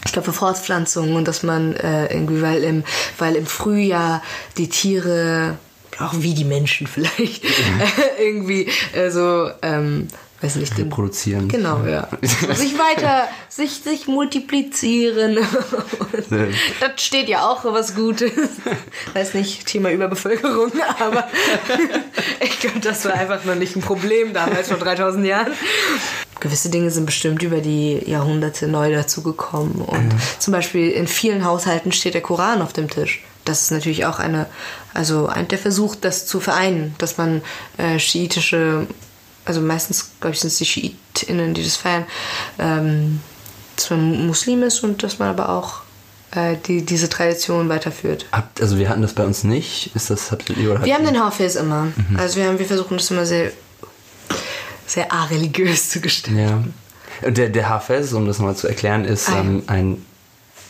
Ich 0.05 0.13
glaube, 0.13 0.31
für 0.31 0.33
Fortpflanzung 0.33 1.15
und 1.15 1.27
dass 1.27 1.43
man 1.43 1.75
äh, 1.75 2.11
irgendwie, 2.13 2.41
weil 2.41 2.63
im, 2.63 2.83
weil 3.17 3.35
im 3.35 3.45
Frühjahr 3.45 4.21
die 4.57 4.69
Tiere, 4.69 5.57
auch 5.99 6.13
wie 6.17 6.33
die 6.33 6.45
Menschen 6.45 6.87
vielleicht, 6.93 7.43
irgendwie 8.19 8.67
äh, 8.93 9.09
so, 9.09 9.49
ähm, 9.61 10.07
weiß 10.41 10.55
nicht, 10.55 10.77
den, 10.77 10.89
Produzieren. 10.89 11.47
Genau, 11.47 11.85
ja. 11.85 12.07
sich 12.53 12.77
weiter, 12.77 13.27
sich, 13.49 13.81
sich 13.83 14.07
multiplizieren. 14.07 15.37
das 16.79 16.91
steht 17.03 17.29
ja 17.29 17.47
auch 17.47 17.63
was 17.65 17.95
Gutes. 17.95 18.31
Weiß 19.13 19.33
nicht, 19.33 19.65
Thema 19.65 19.91
Überbevölkerung, 19.91 20.71
aber 20.99 21.27
ich 22.39 22.59
glaube, 22.59 22.79
das 22.79 23.05
war 23.05 23.13
einfach 23.13 23.43
noch 23.45 23.55
nicht 23.55 23.75
ein 23.75 23.81
Problem 23.81 24.33
damals, 24.33 24.69
vor 24.69 24.77
3000 24.77 25.25
Jahren. 25.25 25.53
Gewisse 26.39 26.69
Dinge 26.69 26.89
sind 26.89 27.05
bestimmt 27.05 27.43
über 27.43 27.59
die 27.59 28.01
Jahrhunderte 28.09 28.67
neu 28.67 28.91
dazugekommen. 28.91 29.75
Und 29.81 30.01
Mhm. 30.13 30.19
zum 30.39 30.51
Beispiel 30.53 30.89
in 30.89 31.07
vielen 31.07 31.45
Haushalten 31.45 31.91
steht 31.91 32.15
der 32.15 32.21
Koran 32.21 32.61
auf 32.63 32.73
dem 32.73 32.89
Tisch. 32.89 33.21
Das 33.45 33.61
ist 33.61 33.71
natürlich 33.71 34.05
auch 34.05 34.17
eine, 34.19 34.47
also 34.93 35.27
ein, 35.27 35.47
der 35.47 35.59
Versuch, 35.59 35.95
das 35.95 36.25
zu 36.25 36.39
vereinen, 36.39 36.95
dass 36.97 37.17
man 37.17 37.41
äh, 37.77 37.99
schiitische 37.99 38.87
also 39.45 39.61
meistens, 39.61 40.11
glaube 40.19 40.33
ich, 40.35 40.39
sind 40.41 40.49
es 40.49 40.57
die 40.57 40.65
SchiitInnen, 40.65 41.53
die 41.53 41.63
das 41.63 41.75
feiern, 41.77 42.05
ähm, 42.59 43.21
dass 43.75 43.89
man 43.89 44.27
Muslim 44.27 44.63
ist 44.63 44.83
und 44.83 45.01
dass 45.03 45.19
man 45.19 45.29
aber 45.29 45.49
auch 45.49 45.81
äh, 46.31 46.55
die, 46.67 46.85
diese 46.85 47.09
Tradition 47.09 47.67
weiterführt. 47.69 48.25
Habt, 48.31 48.61
also 48.61 48.77
wir 48.77 48.87
hatten 48.89 49.01
das 49.01 49.13
bei 49.13 49.25
uns 49.25 49.43
nicht. 49.43 49.91
Ist 49.95 50.09
das, 50.09 50.31
habt 50.31 50.49
ihr, 50.51 50.71
oder 50.71 50.85
Wir 50.85 50.93
haben 50.95 51.05
den 51.05 51.19
Hafiz 51.19 51.55
immer. 51.55 51.87
Also 52.17 52.37
wir, 52.37 52.47
haben, 52.47 52.59
wir 52.59 52.65
versuchen 52.65 52.97
das 52.97 53.09
immer 53.11 53.25
sehr, 53.25 53.51
sehr 54.85 55.11
areligiös 55.11 55.89
zu 55.89 55.99
gestalten. 56.01 56.39
Ja. 56.39 57.29
Der, 57.29 57.49
der 57.49 57.69
Hafez, 57.69 58.13
um 58.13 58.25
das 58.25 58.39
mal 58.39 58.55
zu 58.55 58.67
erklären, 58.67 59.05
ist 59.05 59.29
Ah, 59.29 59.33
ja. 59.33 59.39
ähm, 59.41 59.63
ein 59.67 60.05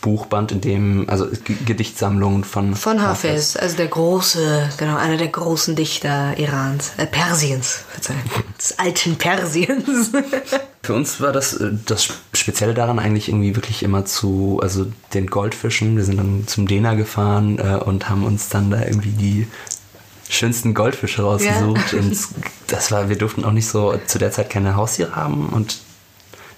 Buchband, 0.01 0.51
in 0.51 0.61
dem, 0.61 1.09
also 1.09 1.27
G- 1.27 1.55
Gedichtsammlungen 1.65 2.43
von, 2.43 2.75
Von 2.75 3.01
Hafiz, 3.01 3.55
also 3.55 3.77
der 3.77 3.87
große, 3.87 4.69
genau, 4.77 4.97
einer 4.97 5.17
der 5.17 5.27
großen 5.27 5.75
Dichter 5.75 6.37
Irans, 6.37 6.91
äh, 6.97 7.05
Persiens, 7.05 7.83
Verzeihung, 7.91 8.21
des 8.57 8.77
alten 8.79 9.15
Persiens. 9.15 10.11
Für 10.83 10.95
uns 10.95 11.21
war 11.21 11.31
das, 11.31 11.53
äh, 11.53 11.71
das 11.85 12.07
Spezielle 12.33 12.73
daran 12.73 12.97
eigentlich 12.99 13.29
irgendwie 13.29 13.55
wirklich 13.55 13.83
immer 13.83 14.03
zu, 14.05 14.59
also 14.61 14.87
den 15.13 15.27
Goldfischen. 15.27 15.95
Wir 15.95 16.03
sind 16.03 16.17
dann 16.17 16.47
zum 16.47 16.67
Dena 16.67 16.95
gefahren 16.95 17.59
äh, 17.59 17.77
und 17.83 18.09
haben 18.09 18.23
uns 18.25 18.49
dann 18.49 18.71
da 18.71 18.83
irgendwie 18.83 19.11
die 19.11 19.47
schönsten 20.27 20.73
Goldfische 20.73 21.21
rausgesucht. 21.21 21.93
Ja. 21.93 21.99
Und 21.99 22.17
das 22.67 22.91
war, 22.91 23.09
wir 23.09 23.17
durften 23.17 23.45
auch 23.45 23.51
nicht 23.51 23.67
so 23.67 23.99
zu 24.07 24.17
der 24.17 24.31
Zeit 24.31 24.49
keine 24.49 24.75
Haustiere 24.75 25.15
haben 25.15 25.49
und 25.49 25.79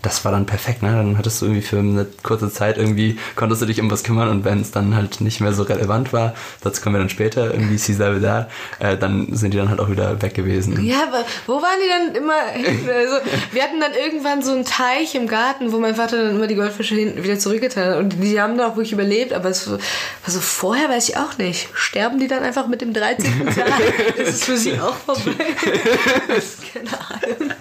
das 0.03 0.23
war 0.23 0.31
dann 0.31 0.45
perfekt, 0.45 0.83
ne? 0.83 0.91
Dann 0.91 1.17
hattest 1.17 1.41
du 1.41 1.45
irgendwie 1.45 1.61
für 1.63 1.79
eine 1.79 2.05
kurze 2.21 2.51
Zeit 2.51 2.77
irgendwie, 2.77 3.17
konntest 3.35 3.61
du 3.61 3.65
dich 3.65 3.81
um 3.81 3.89
was 3.89 4.03
kümmern 4.03 4.29
und 4.29 4.45
wenn 4.45 4.61
es 4.61 4.69
dann 4.69 4.95
halt 4.95 5.21
nicht 5.21 5.41
mehr 5.41 5.53
so 5.53 5.63
relevant 5.63 6.13
war, 6.13 6.35
dazu 6.61 6.81
kommen 6.81 6.95
wir 6.95 6.99
dann 6.99 7.09
später, 7.09 7.51
irgendwie 7.51 7.77
Caesar 7.77 8.19
da, 8.19 8.49
äh, 8.79 8.97
dann 8.97 9.35
sind 9.35 9.53
die 9.53 9.57
dann 9.57 9.69
halt 9.69 9.79
auch 9.79 9.89
wieder 9.89 10.21
weg 10.21 10.35
gewesen. 10.35 10.83
Ja, 10.85 11.03
aber 11.07 11.25
wo 11.47 11.61
waren 11.61 11.79
die 11.83 11.89
dann 11.89 12.15
immer? 12.15 12.33
Also, 12.33 13.15
wir 13.51 13.63
hatten 13.63 13.79
dann 13.79 13.93
irgendwann 13.93 14.43
so 14.43 14.51
einen 14.51 14.65
Teich 14.65 15.15
im 15.15 15.27
Garten, 15.27 15.71
wo 15.71 15.79
mein 15.79 15.95
Vater 15.95 16.21
dann 16.21 16.35
immer 16.35 16.47
die 16.47 16.55
Goldfische 16.55 16.95
hinten 16.95 17.23
wieder 17.23 17.39
zurückgetan 17.39 17.91
hat. 17.91 17.97
Und 17.97 18.21
die 18.21 18.39
haben 18.39 18.57
da 18.57 18.67
auch 18.67 18.75
wirklich 18.75 18.91
überlebt, 18.91 19.33
aber 19.33 19.49
es 19.49 19.69
war 19.69 19.79
also 20.25 20.39
vorher 20.39 20.89
weiß 20.89 21.09
ich 21.09 21.17
auch 21.17 21.37
nicht. 21.37 21.69
Sterben 21.73 22.19
die 22.19 22.27
dann 22.27 22.43
einfach 22.43 22.67
mit 22.67 22.81
dem 22.81 22.93
13. 22.93 23.45
Tag? 23.47 24.17
Ist 24.17 24.33
es 24.35 24.43
für 24.45 24.57
sie 24.57 24.79
auch 24.79 24.95
vorbei? 24.95 25.31
Keine 26.73 26.89
Ahnung. 27.09 27.53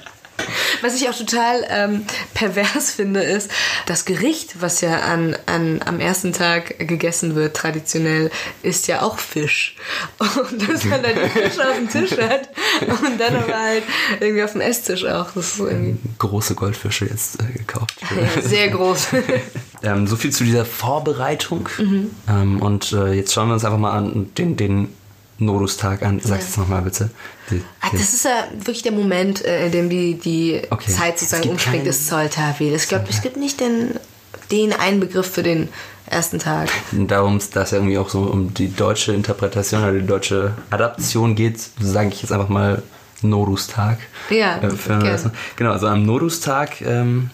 Was 0.82 1.00
ich 1.00 1.08
auch 1.08 1.16
total 1.16 1.64
ähm, 1.70 2.02
pervers 2.34 2.90
finde, 2.90 3.22
ist, 3.22 3.50
das 3.86 4.04
Gericht, 4.04 4.60
was 4.60 4.80
ja 4.80 5.00
an, 5.00 5.36
an, 5.46 5.80
am 5.84 6.00
ersten 6.00 6.32
Tag 6.32 6.78
gegessen 6.78 7.34
wird, 7.34 7.56
traditionell, 7.56 8.30
ist 8.62 8.88
ja 8.88 9.02
auch 9.02 9.18
Fisch. 9.18 9.76
Und 10.18 10.68
dass 10.68 10.84
man 10.84 11.02
dann 11.02 11.14
die 11.14 11.28
Fische 11.28 11.68
auf 11.68 11.76
dem 11.76 11.88
Tisch 11.88 12.12
hat 12.18 12.50
und 12.88 13.20
dann 13.20 13.36
aber 13.36 13.58
halt 13.58 13.84
irgendwie 14.20 14.42
auf 14.42 14.52
dem 14.52 14.60
Esstisch 14.60 15.04
auch. 15.04 15.30
Das 15.34 15.54
ist 15.54 15.60
irgendwie 15.60 15.96
Große 16.18 16.54
Goldfische 16.54 17.06
jetzt 17.06 17.40
äh, 17.40 17.58
gekauft. 17.58 17.94
ja, 18.36 18.42
sehr 18.42 18.68
groß. 18.68 19.08
Ähm, 19.84 20.06
so 20.06 20.14
viel 20.14 20.30
zu 20.30 20.44
dieser 20.44 20.64
Vorbereitung. 20.64 21.68
Ähm, 22.28 22.62
und 22.62 22.92
äh, 22.92 23.14
jetzt 23.14 23.32
schauen 23.32 23.48
wir 23.48 23.54
uns 23.54 23.64
einfach 23.64 23.80
mal 23.80 23.90
an 23.90 24.30
den, 24.38 24.56
den 24.56 24.94
Norus-Tag 25.38 26.02
an. 26.02 26.20
Sag 26.22 26.40
es 26.40 26.56
nochmal 26.56 26.82
bitte. 26.82 27.10
Die, 27.50 27.62
Ah, 27.80 27.88
Das 27.92 28.14
ist 28.14 28.24
ja 28.24 28.44
wirklich 28.56 28.82
der 28.82 28.92
Moment, 28.92 29.44
äh, 29.44 29.66
in 29.66 29.72
dem 29.72 29.90
die, 29.90 30.14
die 30.14 30.62
Okay. 30.70 30.90
Zeit 30.90 31.14
Es 31.16 31.20
sozusagen 31.22 31.50
umspringt, 31.50 31.86
ist 31.86 32.06
Zolltawil. 32.06 32.74
Ich 32.74 32.88
glaube, 32.88 33.06
es 33.10 33.22
gibt 33.22 33.36
nicht 33.36 33.60
den, 33.60 33.94
den 34.50 34.72
einen 34.72 35.00
Begriff 35.00 35.30
für 35.30 35.42
den 35.42 35.68
ersten 36.06 36.38
Tag. 36.38 36.68
Darum, 36.92 37.40
dass 37.54 37.70
ja 37.72 37.78
irgendwie 37.78 37.98
auch 37.98 38.08
so 38.10 38.20
um 38.20 38.54
die 38.54 38.74
deutsche 38.74 39.12
Interpretation 39.12 39.82
oder 39.82 39.92
die 39.92 40.06
deutsche 40.06 40.52
Adaption 40.70 41.34
geht, 41.34 41.58
sage 41.80 42.08
ich 42.08 42.22
jetzt 42.22 42.32
einfach 42.32 42.48
mal 42.48 42.82
Norus-Tag. 43.22 43.98
Ja, 44.30 44.58
Äh, 44.58 45.16
Genau, 45.56 45.70
also 45.72 45.86
am 45.88 46.04
Norus-Tag, 46.04 46.80
ähm, 46.82 47.30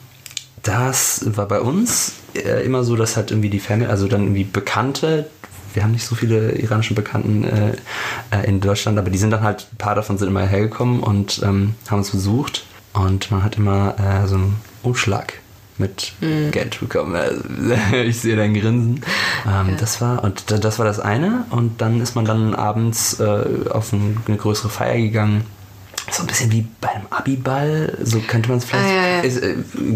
das 0.63 1.23
war 1.37 1.47
bei 1.49 1.61
uns 1.61 2.13
äh, 2.35 2.65
immer 2.65 2.85
so, 2.85 2.95
dass 2.97 3.17
halt 3.17 3.31
irgendwie 3.31 3.49
die 3.49 3.61
Family, 3.61 3.89
also 3.91 4.07
dann 4.09 4.23
irgendwie 4.23 4.45
Bekannte, 4.45 5.29
wir 5.79 5.85
haben 5.85 5.93
nicht 5.93 6.05
so 6.05 6.17
viele 6.17 6.59
iranische 6.59 6.93
Bekannten 6.95 7.45
äh, 7.45 7.71
äh, 8.33 8.49
in 8.49 8.61
Deutschland, 8.61 8.99
aber 8.99 9.11
die 9.11 9.19
sind 9.19 9.31
dann 9.31 9.43
halt, 9.45 9.69
ein 9.73 9.77
paar 9.77 9.95
davon 9.95 10.19
sind 10.19 10.27
immer 10.27 10.45
hergekommen 10.45 10.99
und 10.99 11.41
ähm, 11.45 11.77
haben 11.89 11.99
uns 11.99 12.11
besucht 12.11 12.65
und 12.95 13.31
man 13.31 13.45
hat 13.45 13.59
immer 13.59 13.95
äh, 14.01 14.27
so 14.27 14.35
einen 14.35 14.57
Umschlag 14.83 15.35
mit 15.79 16.15
Mhm. 16.21 16.51
Geld 16.51 16.81
bekommen. 16.81 17.15
Ich 17.93 18.19
sehe 18.23 18.35
dein 18.35 18.55
Grinsen. 18.55 19.01
Ähm, 19.47 19.77
Das 19.79 20.01
war 20.01 20.25
und 20.25 20.51
da- 20.51 20.59
das 20.59 20.81
war 20.81 20.85
das 20.87 20.99
eine 20.99 21.45
und 21.51 21.81
dann 21.81 22.01
ist 22.01 22.17
man 22.17 22.25
dann 22.25 22.57
abends 22.57 23.21
äh, 23.21 23.45
auf 23.71 23.93
ein, 23.93 24.17
eine 24.27 24.37
größere 24.37 24.69
Feier 24.71 24.97
gegangen. 24.99 25.45
So 26.11 26.23
ein 26.23 26.27
bisschen 26.27 26.51
wie 26.51 26.67
beim 26.81 27.03
Abiball, 27.11 27.97
so 28.03 28.19
könnte 28.21 28.49
man 28.49 28.59
es 28.59 28.65
vielleicht. 28.65 28.87
Ah, 28.89 28.93
ja, 28.93 29.09
ja. 29.19 29.21
Ist, 29.21 29.37
äh, 29.43 29.55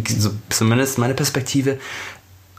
so, 0.08 0.30
zumindest 0.50 0.98
meine 0.98 1.14
Perspektive. 1.14 1.78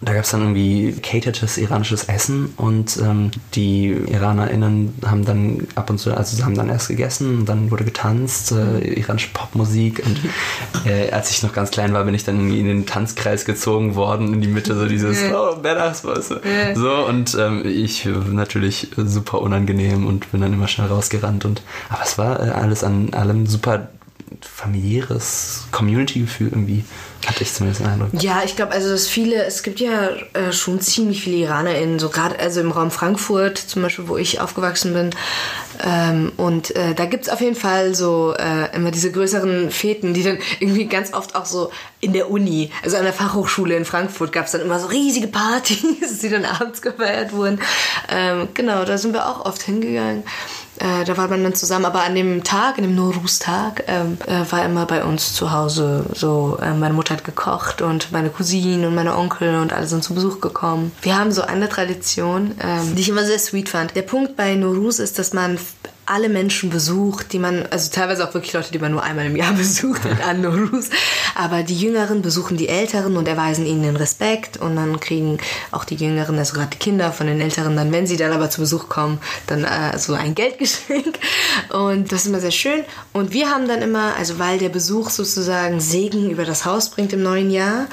Da 0.06 0.14
gab 0.14 0.24
es 0.24 0.32
dann 0.32 0.42
irgendwie 0.42 0.94
catertes 1.02 1.58
iranisches 1.58 2.06
Essen 2.06 2.54
und 2.58 2.98
ähm, 2.98 3.32
die 3.54 3.88
IranerInnen 3.88 4.94
haben 5.06 5.26
dann 5.26 5.68
ab 5.76 5.90
und 5.90 6.00
zu, 6.00 6.16
also 6.16 6.36
sie 6.36 6.44
haben 6.44 6.56
dann 6.56 6.70
erst 6.70 6.88
gegessen 6.88 7.40
und 7.40 7.50
dann 7.50 7.72
wurde 7.72 7.84
getanzt, 7.84 8.52
äh, 8.52 8.80
iranische 8.94 9.30
Popmusik. 9.34 10.04
Und 10.06 10.20
äh, 10.86 11.12
als 11.12 11.32
ich 11.32 11.44
noch 11.44 11.54
ganz 11.54 11.72
klein 11.72 11.94
war, 11.94 12.04
bin 12.04 12.14
ich 12.14 12.24
dann 12.24 12.38
irgendwie 12.38 12.60
in 12.60 12.68
den 12.68 12.86
Tanzkreis 12.86 13.46
gezogen 13.46 13.96
worden, 13.96 14.34
in 14.34 14.42
die 14.42 14.48
Mitte, 14.48 14.76
so 14.76 14.88
dieses, 14.88 15.18
oh, 15.34 15.56
Badass, 15.62 16.04
weißt 16.04 16.32
du. 16.32 16.36
So 16.76 17.06
und 17.08 17.36
ähm, 17.40 17.64
ich 17.66 18.08
natürlich 18.32 18.90
super 18.98 19.42
unangenehm 19.42 20.06
und 20.08 20.32
bin 20.32 20.42
dann 20.42 20.54
immer 20.54 20.68
schnell 20.68 20.88
rausgerannt 20.88 21.46
und 21.46 21.62
aber 21.90 22.04
es 22.04 22.18
war 22.18 22.40
äh, 22.46 22.50
alles 22.52 22.84
an 22.84 23.14
allem 23.14 23.46
super 23.46 23.90
familiäres 24.46 25.66
Community-Gefühl 25.72 26.50
irgendwie, 26.50 26.84
hatte 27.26 27.44
ich 27.44 27.54
zumindest 27.54 27.82
den 27.82 27.88
Eindruck. 27.88 28.10
Ja, 28.22 28.42
ich 28.44 28.56
glaube, 28.56 28.74
also 28.74 28.90
dass 28.90 29.08
viele, 29.08 29.44
es 29.46 29.64
gibt 29.64 29.80
ja 29.80 30.10
äh, 30.34 30.52
schon 30.52 30.82
ziemlich 30.82 31.24
viele 31.24 31.38
IranerInnen, 31.38 32.00
so 32.00 32.10
gerade 32.10 32.40
also 32.40 32.60
im 32.60 32.72
Raum 32.72 32.92
Frankfurt 32.92 33.58
zum 33.58 33.82
Beispiel, 33.82 34.08
wo 34.08 34.18
ich 34.18 34.42
aufgewachsen 34.42 34.94
bin. 34.94 35.10
Ähm, 35.84 36.32
und 36.38 36.76
äh, 36.76 36.94
da 36.94 37.06
gibt's 37.06 37.30
auf 37.30 37.42
jeden 37.42 37.56
Fall 37.56 37.96
so 37.96 38.34
äh, 38.38 38.76
immer 38.76 38.92
diese 38.92 39.12
größeren 39.12 39.72
Feten, 39.72 40.14
die 40.14 40.24
dann 40.24 40.38
irgendwie 40.60 40.86
ganz 40.86 41.14
oft 41.14 41.36
auch 41.36 41.46
so 41.46 41.72
in 42.00 42.14
der 42.14 42.30
Uni, 42.30 42.72
also 42.84 42.98
an 42.98 43.04
der 43.04 43.14
Fachhochschule 43.14 43.76
in 43.76 43.86
Frankfurt 43.86 44.32
gab's 44.32 44.52
dann 44.52 44.62
immer 44.62 44.80
so 44.80 44.88
riesige 44.88 45.28
Partys, 45.28 46.20
die 46.22 46.30
dann 46.30 46.46
abends 46.46 46.82
gefeiert 46.82 47.32
wurden. 47.32 47.60
Ähm, 48.10 48.50
genau, 48.54 48.84
da 48.86 48.98
sind 48.98 49.14
wir 49.14 49.28
auch 49.28 49.46
oft 49.46 49.64
hingegangen. 49.64 50.24
Äh, 50.84 51.06
da 51.06 51.16
war 51.16 51.30
man 51.30 51.44
dann 51.44 51.56
zusammen, 51.56 51.86
aber 51.86 52.04
an 52.04 52.14
dem 52.14 52.44
Tag, 52.44 52.78
an 52.78 52.84
dem 52.84 52.94
Norus-Tag, 52.94 53.86
ähm, 53.88 54.18
äh, 54.28 54.52
war 54.52 54.66
immer 54.66 54.86
bei 54.86 55.06
uns 55.06 55.34
zu 55.34 55.52
Hause 55.52 56.06
so, 56.14 56.58
äh, 56.62 56.74
meine 56.74 56.94
Mutter 56.94 57.14
hat 57.14 57.24
gekocht 57.24 57.82
und 57.82 58.12
meine 58.12 58.30
Cousinen 58.30 58.84
und 58.84 58.94
meine 58.94 59.16
Onkel 59.16 59.56
und 59.60 59.72
alle 59.72 59.88
sind 59.88 60.04
zu 60.04 60.14
Besuch 60.14 60.42
gekommen. 60.42 60.92
Wir 61.02 61.18
haben 61.18 61.32
so 61.32 61.42
eine 61.44 61.70
Tradition, 61.70 62.56
ähm, 62.60 62.96
die 62.96 63.02
ich 63.02 63.08
immer 63.08 63.24
sehr 63.24 63.40
sweet 63.40 63.70
fand. 63.70 63.96
Der 63.96 64.02
Punkt 64.02 64.36
bei 64.36 64.56
Norus 64.56 65.00
ist, 65.00 65.20
dass 65.20 65.32
man 65.32 65.58
alle 66.06 66.28
Menschen 66.28 66.70
besucht, 66.70 67.32
die 67.32 67.40
man, 67.40 67.66
also 67.70 67.90
teilweise 67.90 68.28
auch 68.28 68.34
wirklich 68.34 68.52
Leute, 68.52 68.72
die 68.72 68.80
man 68.80 68.92
nur 68.92 69.04
einmal 69.04 69.26
im 69.26 69.38
Jahr 69.38 69.54
besucht 69.58 70.02
an 70.28 70.42
Norus. 70.42 70.90
Aber 71.36 71.64
die 71.64 71.78
Jüngeren 71.78 72.22
besuchen 72.22 72.58
die 72.58 72.70
Älteren 72.70 73.18
und 73.18 73.28
erweisen 73.28 73.66
ihnen 73.66 73.84
den 73.84 73.96
Respekt 73.96 74.58
und 74.58 74.76
dann 74.76 75.00
kriegen 75.00 75.40
auch 75.72 75.86
die 75.86 75.96
Jüngeren, 75.96 76.38
also 76.38 76.54
gerade 76.54 76.70
die 76.72 76.78
Kinder 76.78 77.12
von 77.12 77.28
den 77.28 77.42
Älteren, 77.42 77.76
dann, 77.76 77.92
wenn 77.92 78.08
sie 78.08 78.18
dann 78.18 78.32
aber 78.32 78.50
zu 78.50 78.62
Besuch 78.62 78.90
kommen, 78.90 79.20
dann 79.48 79.64
äh, 79.64 79.98
so 79.98 80.14
ein 80.14 80.36
Geldgeschenk. 80.36 81.20
Und 81.70 82.12
das 82.12 82.22
ist 82.22 82.28
immer 82.28 82.40
sehr 82.40 82.52
schön. 82.52 82.84
Und 83.14 83.34
wir 83.34 83.50
haben 83.50 83.68
dann 83.68 83.82
immer, 83.82 84.16
also 84.18 84.40
weil 84.40 84.58
der 84.58 84.70
Besuch 84.70 85.10
sozusagen 85.10 85.80
Segen 85.80 86.30
über 86.30 86.46
das 86.46 86.66
Haus 86.66 86.90
bringt 86.90 87.14
im 87.14 87.24
neuen 87.24 87.50
Jahr, 87.50 87.88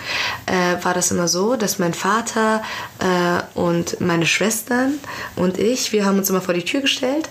äh, 0.47 0.85
war 0.85 0.95
das 0.95 1.11
immer 1.11 1.29
so, 1.29 1.57
dass 1.57 1.79
mein 1.79 1.95
Vater 1.95 2.63
äh, 2.99 3.59
und 3.59 4.01
meine 4.01 4.27
Schwestern 4.27 4.95
und 5.37 5.59
ich, 5.59 5.93
wir 5.93 6.05
haben 6.05 6.19
uns 6.19 6.31
immer 6.31 6.41
vor 6.41 6.55
die 6.55 6.65
Tür 6.65 6.83
gestellt 6.83 7.29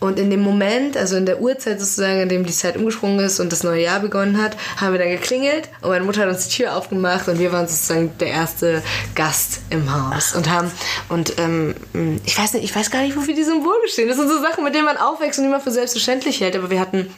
und 0.00 0.18
in 0.18 0.30
dem 0.30 0.40
Moment, 0.40 0.96
also 0.96 1.16
in 1.16 1.26
der 1.26 1.40
Uhrzeit 1.40 1.80
sozusagen, 1.80 2.20
in 2.20 2.28
dem 2.28 2.44
die 2.44 2.52
Zeit 2.52 2.76
umgesprungen 2.76 3.20
ist 3.20 3.40
und 3.40 3.52
das 3.52 3.62
neue 3.62 3.82
Jahr 3.82 4.00
begonnen 4.00 4.40
hat, 4.40 4.56
haben 4.76 4.92
wir 4.92 4.98
dann 4.98 5.10
geklingelt 5.10 5.47
und 5.82 5.90
meine 5.90 6.04
Mutter 6.04 6.22
hat 6.22 6.28
uns 6.28 6.48
die 6.48 6.56
Tür 6.56 6.76
aufgemacht 6.76 7.28
und 7.28 7.38
wir 7.38 7.52
waren 7.52 7.68
sozusagen 7.68 8.16
der 8.18 8.28
erste 8.28 8.82
Gast 9.14 9.60
im 9.70 9.92
Haus 9.92 10.34
und 10.34 10.50
haben 10.50 10.70
und 11.08 11.38
ähm, 11.38 11.74
ich 12.24 12.38
weiß 12.38 12.54
nicht, 12.54 12.64
ich 12.64 12.74
weiß 12.74 12.90
gar 12.90 13.02
nicht, 13.02 13.16
wofür 13.16 13.34
die 13.34 13.44
Symbole 13.44 13.86
stehen. 13.86 14.08
Das 14.08 14.16
sind 14.16 14.28
so 14.28 14.40
Sachen, 14.40 14.64
mit 14.64 14.74
denen 14.74 14.84
man 14.84 14.96
aufwächst 14.96 15.38
und 15.38 15.44
die 15.44 15.50
man 15.50 15.60
für 15.60 15.70
selbstverständlich 15.70 16.40
hält, 16.40 16.56
aber 16.56 16.70
wir 16.70 16.80
hatten 16.80 17.14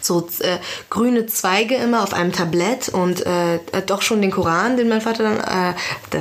so 0.00 0.28
äh, 0.40 0.58
grüne 0.90 1.26
Zweige 1.26 1.76
immer 1.76 2.02
auf 2.02 2.12
einem 2.12 2.32
Tablett 2.32 2.88
und 2.88 3.24
äh, 3.26 3.58
doch 3.86 4.02
schon 4.02 4.20
den 4.20 4.30
Koran, 4.30 4.76
den 4.76 4.88
mein 4.88 5.00
Vater 5.00 5.22
dann, 5.22 5.40
äh, 5.40 5.74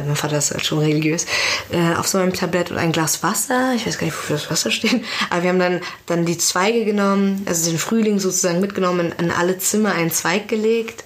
mein 0.06 0.16
Vater 0.16 0.38
ist 0.38 0.52
halt 0.52 0.66
schon 0.66 0.80
religiös, 0.80 1.26
äh, 1.72 1.96
auf 1.96 2.08
so 2.08 2.18
einem 2.18 2.34
Tablett 2.34 2.72
und 2.72 2.78
ein 2.78 2.92
Glas 2.92 3.24
Wasser. 3.24 3.74
Ich 3.76 3.86
weiß 3.86 3.98
gar 3.98 4.06
nicht, 4.06 4.18
wofür 4.18 4.38
das 4.38 4.50
Wasser 4.52 4.72
steht, 4.72 5.04
aber 5.30 5.44
wir 5.44 5.50
haben 5.50 5.60
dann, 5.60 5.82
dann 6.06 6.26
die 6.26 6.38
Zweige 6.38 6.86
genommen, 6.86 7.44
also 7.48 7.70
den 7.70 7.80
Frühling 7.80 8.20
sozusagen 8.20 8.62
mitgenommen, 8.62 9.14
in 9.18 9.32
alle 9.32 9.58
Zimmer 9.58 9.94
einen 9.94 10.12
Zweig 10.12 10.48
gelegt 10.48 11.04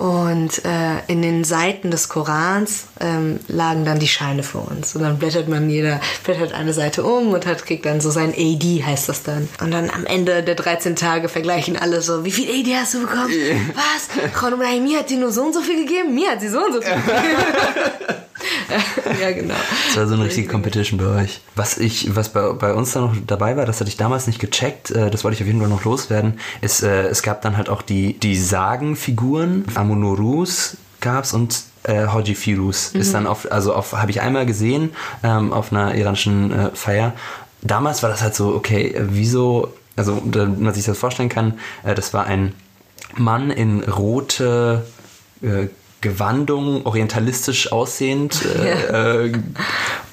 und 0.00 0.64
äh, 0.64 1.00
in 1.08 1.20
den 1.20 1.44
Seiten 1.44 1.90
des 1.90 2.08
Korans 2.08 2.86
ähm, 3.00 3.38
lagen 3.48 3.84
dann 3.84 3.98
die 3.98 4.08
Scheine 4.08 4.42
vor 4.42 4.66
uns. 4.70 4.96
Und 4.96 5.02
dann 5.02 5.18
blättert 5.18 5.46
man 5.46 5.68
jeder, 5.68 6.00
blättert 6.24 6.54
eine 6.54 6.72
Seite 6.72 7.04
um 7.04 7.28
und 7.34 7.44
hat, 7.44 7.66
kriegt 7.66 7.84
dann 7.84 8.00
so 8.00 8.08
sein 8.08 8.32
AD, 8.32 8.82
heißt 8.82 9.10
das 9.10 9.24
dann. 9.24 9.46
Und 9.60 9.72
dann 9.72 9.90
am 9.90 10.06
Ende 10.06 10.42
der 10.42 10.54
13 10.54 10.96
Tage 10.96 11.28
vergleichen 11.28 11.76
alle 11.76 12.00
so, 12.00 12.24
wie 12.24 12.30
viel 12.30 12.48
AD 12.48 12.76
hast 12.76 12.94
du 12.94 13.02
bekommen? 13.02 13.30
Was? 13.74 14.32
Frau 14.32 14.56
mir 14.56 15.00
hat 15.00 15.10
die 15.10 15.16
nur 15.16 15.32
so 15.32 15.42
und 15.42 15.52
so 15.52 15.60
viel 15.60 15.84
gegeben? 15.84 16.14
Mir 16.14 16.30
hat 16.30 16.40
sie 16.40 16.48
so 16.48 16.64
und 16.64 16.72
so 16.72 16.80
viel 16.80 16.94
gegeben. 16.94 18.20
ja, 19.20 19.32
genau. 19.32 19.54
Das 19.86 19.96
war 19.96 20.06
so 20.06 20.14
eine 20.14 20.24
richtige 20.24 20.48
Competition 20.48 20.98
bei 20.98 21.22
euch. 21.22 21.40
Was 21.54 21.78
ich, 21.78 22.14
was 22.14 22.30
bei, 22.30 22.52
bei 22.52 22.74
uns 22.74 22.92
da 22.92 23.00
noch 23.00 23.14
dabei 23.26 23.56
war, 23.56 23.66
das 23.66 23.80
hatte 23.80 23.88
ich 23.88 23.96
damals 23.96 24.26
nicht 24.26 24.38
gecheckt, 24.38 24.90
äh, 24.90 25.10
das 25.10 25.24
wollte 25.24 25.36
ich 25.36 25.42
auf 25.42 25.46
jeden 25.46 25.60
Fall 25.60 25.68
noch 25.68 25.84
loswerden, 25.84 26.38
ist, 26.60 26.82
äh, 26.82 27.08
es 27.08 27.22
gab 27.22 27.42
dann 27.42 27.56
halt 27.56 27.68
auch 27.68 27.82
die, 27.82 28.18
die 28.18 28.36
Sagenfiguren, 28.36 29.64
Amunorus 29.94 30.76
gab's 31.00 31.32
und 31.32 31.62
äh, 31.84 32.06
Hoji 32.08 32.34
Firuz 32.34 32.90
ist 32.92 33.14
dann 33.14 33.26
auf, 33.26 33.50
also 33.50 33.74
auf, 33.74 33.92
habe 33.94 34.10
ich 34.10 34.20
einmal 34.20 34.46
gesehen, 34.46 34.90
ähm, 35.22 35.52
auf 35.52 35.72
einer 35.72 35.94
iranischen 35.94 36.52
äh, 36.52 36.70
Feier. 36.74 37.14
Damals 37.62 38.02
war 38.02 38.10
das 38.10 38.22
halt 38.22 38.34
so, 38.34 38.54
okay, 38.54 38.94
wieso, 38.98 39.72
also, 39.96 40.20
da, 40.24 40.44
man 40.46 40.74
sich 40.74 40.84
das 40.84 40.98
vorstellen 40.98 41.28
kann, 41.28 41.54
äh, 41.84 41.94
das 41.94 42.12
war 42.14 42.26
ein 42.26 42.54
Mann 43.16 43.50
in 43.50 43.82
rote 43.82 44.84
äh, 45.42 45.66
Gewandung, 46.02 46.86
orientalisch 46.86 47.72
aussehend 47.72 48.42
äh, 48.56 49.26
äh, 49.26 49.32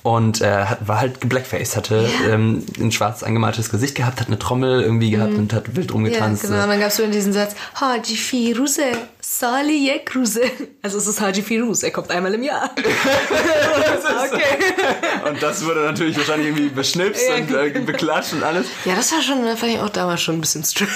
und 0.04 0.42
äh, 0.42 0.66
war 0.86 1.00
halt 1.00 1.22
geblackfaced, 1.22 1.76
hatte 1.78 2.10
Ja. 2.26 2.34
ähm, 2.34 2.64
ein 2.80 2.92
schwarz 2.92 3.24
angemaltes 3.24 3.70
Gesicht 3.70 3.96
gehabt, 3.96 4.20
hat 4.22 4.28
eine 4.28 4.40
Trommel 4.40 4.82
irgendwie 4.82 5.12
gehabt 5.12 5.34
und 5.34 5.54
hat 5.54 5.76
wild 5.76 5.88
Ja, 5.88 5.94
rumgetanzt. 5.94 6.44
genau. 6.44 6.64
Und 6.64 6.70
dann 6.70 6.80
gab 6.80 6.90
es 6.90 6.98
so 6.98 7.06
diesen 7.08 7.32
Satz, 7.34 7.56
Haji 7.76 8.16
Firuze, 8.18 8.84
Sali 9.30 9.90
Yekruze. 9.90 10.42
Also 10.82 10.98
es 10.98 11.06
ist 11.06 11.20
Haji 11.20 11.42
Firuz, 11.44 11.84
er 11.84 11.92
kommt 11.92 12.10
einmal 12.12 12.34
im 12.34 12.44
Jahr. 12.44 12.70
okay. 12.78 14.42
Und 15.30 15.44
das 15.44 15.66
wurde 15.66 15.82
natürlich 15.82 16.16
wahrscheinlich 16.18 16.48
irgendwie 16.48 16.70
beschnipst 16.70 17.22
Ja, 17.28 17.36
und 17.36 17.52
äh, 17.54 17.80
beklatscht 17.82 18.32
und 18.32 18.44
alles. 18.44 18.68
Ja, 18.86 18.96
das 18.96 19.12
war 19.12 19.22
schon, 19.22 19.44
fand 19.58 19.74
ich 19.74 19.80
auch 19.80 19.90
damals 19.90 20.22
schon 20.22 20.36
ein 20.36 20.42
bisschen 20.42 20.64
strange. 20.64 20.92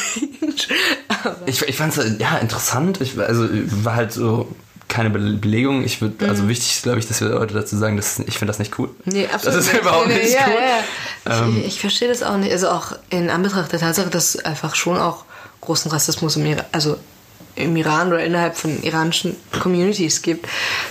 Ich, 1.46 1.62
ich 1.62 1.76
fand 1.76 1.96
es 1.98 2.20
ja 2.20 2.38
interessant. 2.38 3.02
Ich, 3.02 3.20
also 3.20 3.50
war 3.84 3.96
halt 3.96 4.14
so 4.14 4.48
keine 4.88 5.10
Be- 5.10 5.34
Belegung. 5.34 5.84
Ich 5.84 6.02
würde, 6.02 6.30
also 6.30 6.48
wichtig 6.48 6.72
ist, 6.72 6.84
glaube 6.84 7.00
ich, 7.00 7.08
dass 7.10 7.20
wir 7.20 7.38
heute 7.38 7.54
dazu 7.54 7.78
sagen, 7.78 7.98
dass 7.98 8.18
ich 8.20 8.38
finde 8.40 8.48
das 8.52 8.60
nicht 8.60 8.80
cool. 8.80 8.90
Nee, 9.04 9.28
absolut. 9.28 9.58
Das 9.58 9.66
ist 9.66 9.74
nicht. 9.74 9.82
überhaupt 9.82 10.08
nee, 10.08 10.16
nicht 10.20 10.34
ja, 10.34 10.46
cool. 10.48 10.56
Ja, 11.28 11.44
Ähm. 11.44 11.58
Ich, 11.60 11.68
ich 11.68 11.80
verstehe 11.82 12.08
das 12.08 12.24
auch 12.24 12.38
nicht. 12.38 12.54
Also 12.54 12.70
auch 12.70 12.94
in 13.10 13.30
Anbetracht 13.30 13.74
der 13.74 13.80
Tatsache, 13.82 14.10
dass 14.10 14.36
es 14.36 14.46
einfach 14.46 14.76
schon 14.76 14.98
auch 14.98 15.26
großen 15.60 15.92
Rassismus 15.92 16.38
im 16.38 16.46
Iran, 16.46 16.66
also 16.72 16.98
im 17.62 17.76
Iran 17.76 18.08
oder 18.10 18.24
innerhalb 18.24 18.56
von 18.56 18.82
iranischen 18.84 19.36
Communities 19.62 20.22
gibt. 20.22 20.48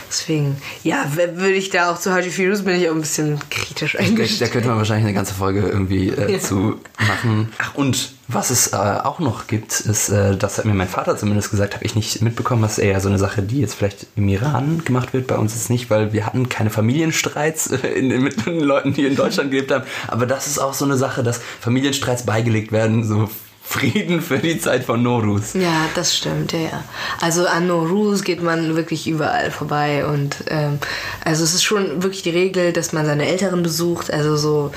Deswegen, 0.09 0.57
ja, 0.83 1.05
würde 1.15 1.53
ich 1.53 1.71
da 1.71 1.91
auch 1.93 1.99
zu 1.99 2.13
Haji 2.13 2.31
Firuz 2.31 2.63
bin 2.63 2.81
ich 2.81 2.89
auch 2.89 2.95
ein 2.95 3.01
bisschen 3.01 3.39
kritisch 3.51 3.97
Da, 3.99 4.05
da 4.47 4.51
könnte 4.51 4.69
man 4.69 4.79
wahrscheinlich 4.79 5.05
eine 5.07 5.15
ganze 5.15 5.35
Folge 5.35 5.61
irgendwie 5.61 6.09
äh, 6.09 6.33
Ja. 6.33 6.39
zu 6.41 6.81
machen. 6.99 7.53
Ach, 7.59 7.75
und 7.75 8.13
was 8.27 8.51
es 8.51 8.73
äh, 8.73 8.77
auch 8.77 9.19
noch 9.19 9.47
gibt, 9.47 9.81
ist, 9.81 10.09
äh, 10.09 10.37
das 10.37 10.59
hat 10.59 10.65
mir 10.65 10.75
mein 10.75 10.89
Vater 10.89 11.17
zumindest 11.17 11.51
gesagt, 11.51 11.75
habe 11.75 11.85
ich 11.85 11.95
nicht 11.95 12.23
mitbekommen, 12.23 12.63
ist 12.65 12.79
eher 12.79 13.01
so 13.01 13.09
eine 13.09 13.19
Sache, 13.19 13.43
die 13.43 13.61
jetzt 13.61 13.75
vielleicht 13.75 14.07
im 14.17 14.29
Iran 14.29 14.83
gemacht 14.85 15.13
wird, 15.13 15.27
bei 15.27 15.37
uns 15.37 15.55
ist 15.55 15.63
es 15.63 15.71
nicht, 15.71 15.91
weil 15.91 16.13
wir 16.13 16.27
hatten 16.27 16.49
keine 16.49 16.71
Familienstreits 16.71 17.71
äh, 17.73 17.89
in, 17.89 18.11
in, 18.11 18.23
mit 18.23 18.47
den 18.47 18.61
Leuten, 18.61 18.93
die 18.95 19.05
in 19.07 19.17
Deutschland 19.17 19.51
gelebt 19.51 19.71
haben. 19.73 19.85
Aber 20.09 20.27
das 20.27 20.47
ist 20.47 20.59
auch 20.59 20.75
so 20.75 20.85
eine 20.85 20.97
Sache, 20.97 21.23
dass 21.23 21.41
Familienstreits 21.61 22.25
beigelegt 22.27 22.73
werden, 22.73 23.05
so 23.05 23.29
Frieden 23.63 24.21
für 24.21 24.39
die 24.39 24.59
Zeit 24.59 24.85
von 24.85 25.03
Norus. 25.03 25.55
Ja, 25.55 25.87
das 25.95 26.17
stimmt, 26.17 26.53
ja, 26.53 26.59
ja. 26.59 26.85
Also 27.21 27.47
an 27.47 27.69
Norus 27.69 28.25
geht 28.25 28.43
man 28.43 28.75
wirklich 28.75 29.07
überall 29.07 29.51
vorbei 29.51 30.05
und 30.07 30.37
ähm, 30.49 30.79
also 31.25 31.45
es 31.45 31.55
ist 31.55 31.63
schon 31.63 32.03
wirklich 32.03 32.23
die 32.23 32.31
Regel, 32.31 32.73
dass 32.73 32.93
man 32.93 33.07
seine 33.07 33.27
Älteren 33.27 33.63
besucht, 33.63 34.13
also 34.13 34.37
so 34.37 34.73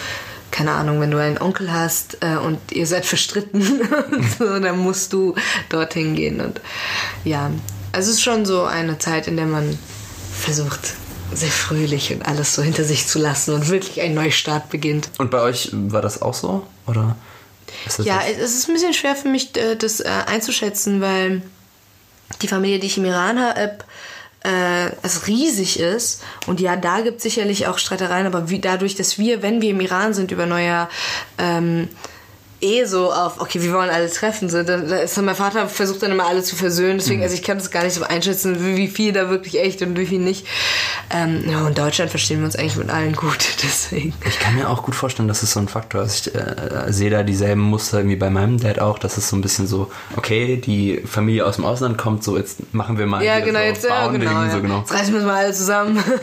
keine 0.52 0.72
Ahnung, 0.72 1.02
wenn 1.02 1.10
du 1.10 1.18
einen 1.18 1.40
Onkel 1.40 1.74
hast 1.74 2.20
äh, 2.22 2.36
und 2.38 2.60
ihr 2.72 2.86
seid 2.86 3.08
verstritten, 3.08 3.62
so, 4.38 4.60
dann 4.60 4.78
musst 4.78 5.12
du 5.12 5.34
dorthin 5.70 6.14
gehen 6.14 6.40
und 6.40 6.62
ja, 7.24 7.50
also 7.92 8.10
es 8.10 8.18
ist 8.18 8.22
schon 8.22 8.46
so 8.46 8.64
eine 8.64 9.00
Zeit, 9.00 9.28
in 9.28 9.38
der 9.38 9.48
man 9.48 9.78
versucht 10.40 10.94
sehr 11.34 11.50
fröhlich 11.50 12.14
und 12.14 12.26
alles 12.28 12.54
so 12.54 12.62
hinter 12.62 12.84
sich 12.84 13.08
zu 13.08 13.18
lassen 13.18 13.56
und 13.56 13.70
wirklich 13.70 14.02
ein 14.02 14.14
Neustart 14.14 14.70
beginnt. 14.70 15.10
Und 15.18 15.32
bei 15.32 15.42
euch 15.42 15.70
war 15.74 16.02
das 16.02 16.22
auch 16.22 16.34
so? 16.34 16.68
Oder? 16.86 17.16
Das 17.86 18.06
Ja, 18.06 18.22
es 18.26 18.54
ist 18.54 18.68
ein 18.68 18.74
bisschen 18.74 18.94
schwer 18.94 19.16
für 19.16 19.28
mich, 19.28 19.56
äh, 19.58 19.76
das 19.76 20.00
äh, 20.00 20.10
einzuschätzen, 20.28 21.02
weil 21.02 21.42
die 22.42 22.48
Familie, 22.48 22.80
die 22.80 22.88
ich 22.88 22.98
im 22.98 23.06
Iran 23.06 23.40
habe, 23.40 23.78
äh, 24.44 24.92
es 25.02 25.28
riesig 25.28 25.80
ist. 25.80 26.22
Und 26.48 26.60
ja, 26.60 26.76
da 26.76 27.02
gibt 27.02 27.18
es 27.18 27.24
sicherlich 27.24 27.68
auch 27.68 27.78
Streitereien, 27.78 28.28
aber 28.28 28.50
wie, 28.50 28.60
dadurch, 28.60 28.96
dass 28.96 29.18
wir, 29.18 29.42
wenn 29.42 29.62
wir 29.62 29.72
im 29.72 29.80
Iran 29.80 30.14
sind, 30.14 30.32
über 30.32 30.46
Neujahr 30.46 30.90
ähm, 31.38 31.88
eh 32.64 32.86
so 32.86 33.12
auf, 33.12 33.40
okay, 33.40 33.62
wir 33.62 33.74
wollen 33.74 33.90
alle 33.90 34.10
treffen. 34.10 34.50
So, 34.50 34.64
da, 34.64 34.78
da 34.78 34.98
ist 34.98 35.18
dann 35.18 35.26
mein 35.26 35.36
Vater 35.36 35.68
versucht 35.68 36.02
dann 36.04 36.12
immer 36.12 36.26
alle 36.26 36.42
zu 36.44 36.56
versöhnen. 36.56 36.98
Deswegen, 36.98 37.22
also 37.22 37.36
ich 37.36 37.44
kann 37.44 37.58
das 37.58 37.70
gar 37.70 37.84
nicht 37.84 37.94
so 37.94 38.04
einschätzen, 38.04 38.66
wie, 38.66 38.78
wie 38.78 38.88
viel 38.88 39.14
da 39.14 39.30
wirklich 39.30 39.60
echt 39.60 39.82
und 39.82 39.98
wie 39.98 40.06
viel 40.06 40.20
nicht. 40.20 40.48
Ähm, 41.10 41.44
ja, 41.50 41.68
in 41.68 41.76
Deutschland 41.76 42.10
verstehen 42.10 42.40
wir 42.40 42.46
uns 42.46 42.56
eigentlich 42.56 42.78
mit 42.78 42.90
allen 42.90 43.16
gut. 43.16 43.46
Deswegen. 43.64 44.14
Ich 44.26 44.40
kann 44.40 44.56
mir 44.56 44.70
auch 44.70 44.84
gut 44.84 44.96
vorstellen, 44.96 45.28
dass 45.28 45.44
es 45.44 45.52
so 45.52 45.60
ein 45.60 45.68
Faktor 45.68 46.04
ist. 46.04 46.28
Ich 46.28 46.36
äh, 46.36 46.92
sehe 46.92 47.10
da 47.10 47.24
dieselben 47.24 47.62
Muster 47.62 48.00
irgendwie 48.00 48.16
bei 48.16 48.30
meinem 48.30 48.60
Dad 48.60 48.80
auch, 48.80 48.98
dass 48.98 49.18
es 49.18 49.30
so 49.30 49.36
ein 49.36 49.42
bisschen 49.42 49.68
so, 49.68 49.92
okay, 50.16 50.58
die 50.58 51.02
Familie 51.06 51.46
aus 51.46 51.58
dem 51.58 51.66
Ausland 51.66 51.98
kommt, 51.98 52.24
so 52.24 52.38
jetzt 52.38 52.74
machen 52.74 52.98
wir 52.98 53.06
mal 53.06 53.24
Ja, 53.24 53.40
genau, 53.40 53.60
so 53.60 53.66
jetzt, 53.66 53.84
ja, 53.84 54.08
genau, 54.08 54.32
ja. 54.32 54.52
so 54.52 54.62
genau. 54.62 54.80
Jetzt 54.80 54.94
reißen 54.94 55.14
wir 55.14 55.22
mal 55.22 55.44
alle 55.44 55.54
zusammen. 55.54 56.04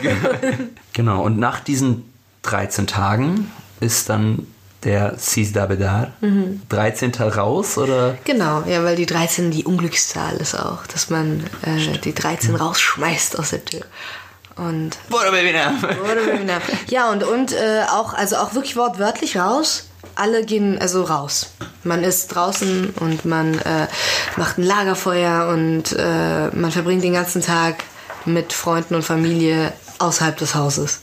Genau, 0.93 1.23
und 1.23 1.39
nach 1.39 1.61
diesen 1.61 2.03
13 2.43 2.85
Tagen 2.85 3.49
ist 3.79 4.09
dann 4.09 4.45
der 4.83 5.15
Sisda 5.17 5.65
Bedar. 5.65 6.13
Mhm. 6.21 6.61
13. 6.69 7.13
raus 7.15 7.77
oder? 7.77 8.17
Genau, 8.23 8.63
ja, 8.67 8.83
weil 8.83 8.95
die 8.95 9.05
13 9.05 9.51
die 9.51 9.63
Unglückszahl 9.63 10.37
ist 10.37 10.55
auch, 10.55 10.85
dass 10.87 11.09
man 11.09 11.43
äh, 11.63 11.97
die 11.99 12.13
13 12.13 12.55
rausschmeißt 12.55 13.37
aus 13.37 13.51
der 13.51 13.63
Tür. 13.63 13.81
Und 14.55 14.97
ja, 16.87 17.11
und, 17.11 17.23
und 17.23 17.53
äh, 17.53 17.83
auch, 17.89 18.13
also 18.13 18.37
auch 18.37 18.53
wirklich 18.53 18.75
wortwörtlich 18.75 19.37
raus. 19.37 19.87
Alle 20.15 20.43
gehen 20.43 20.77
also 20.79 21.03
raus. 21.03 21.53
Man 21.83 22.03
ist 22.03 22.27
draußen 22.27 22.93
und 22.99 23.23
man 23.23 23.57
äh, 23.59 23.87
macht 24.35 24.57
ein 24.57 24.63
Lagerfeuer 24.63 25.47
und 25.47 25.95
äh, 25.97 26.47
man 26.49 26.71
verbringt 26.71 27.03
den 27.03 27.13
ganzen 27.13 27.41
Tag 27.41 27.83
mit 28.25 28.51
Freunden 28.51 28.95
und 28.95 29.03
Familie 29.03 29.71
außerhalb 29.99 30.35
des 30.37 30.53
Hauses. 30.53 31.01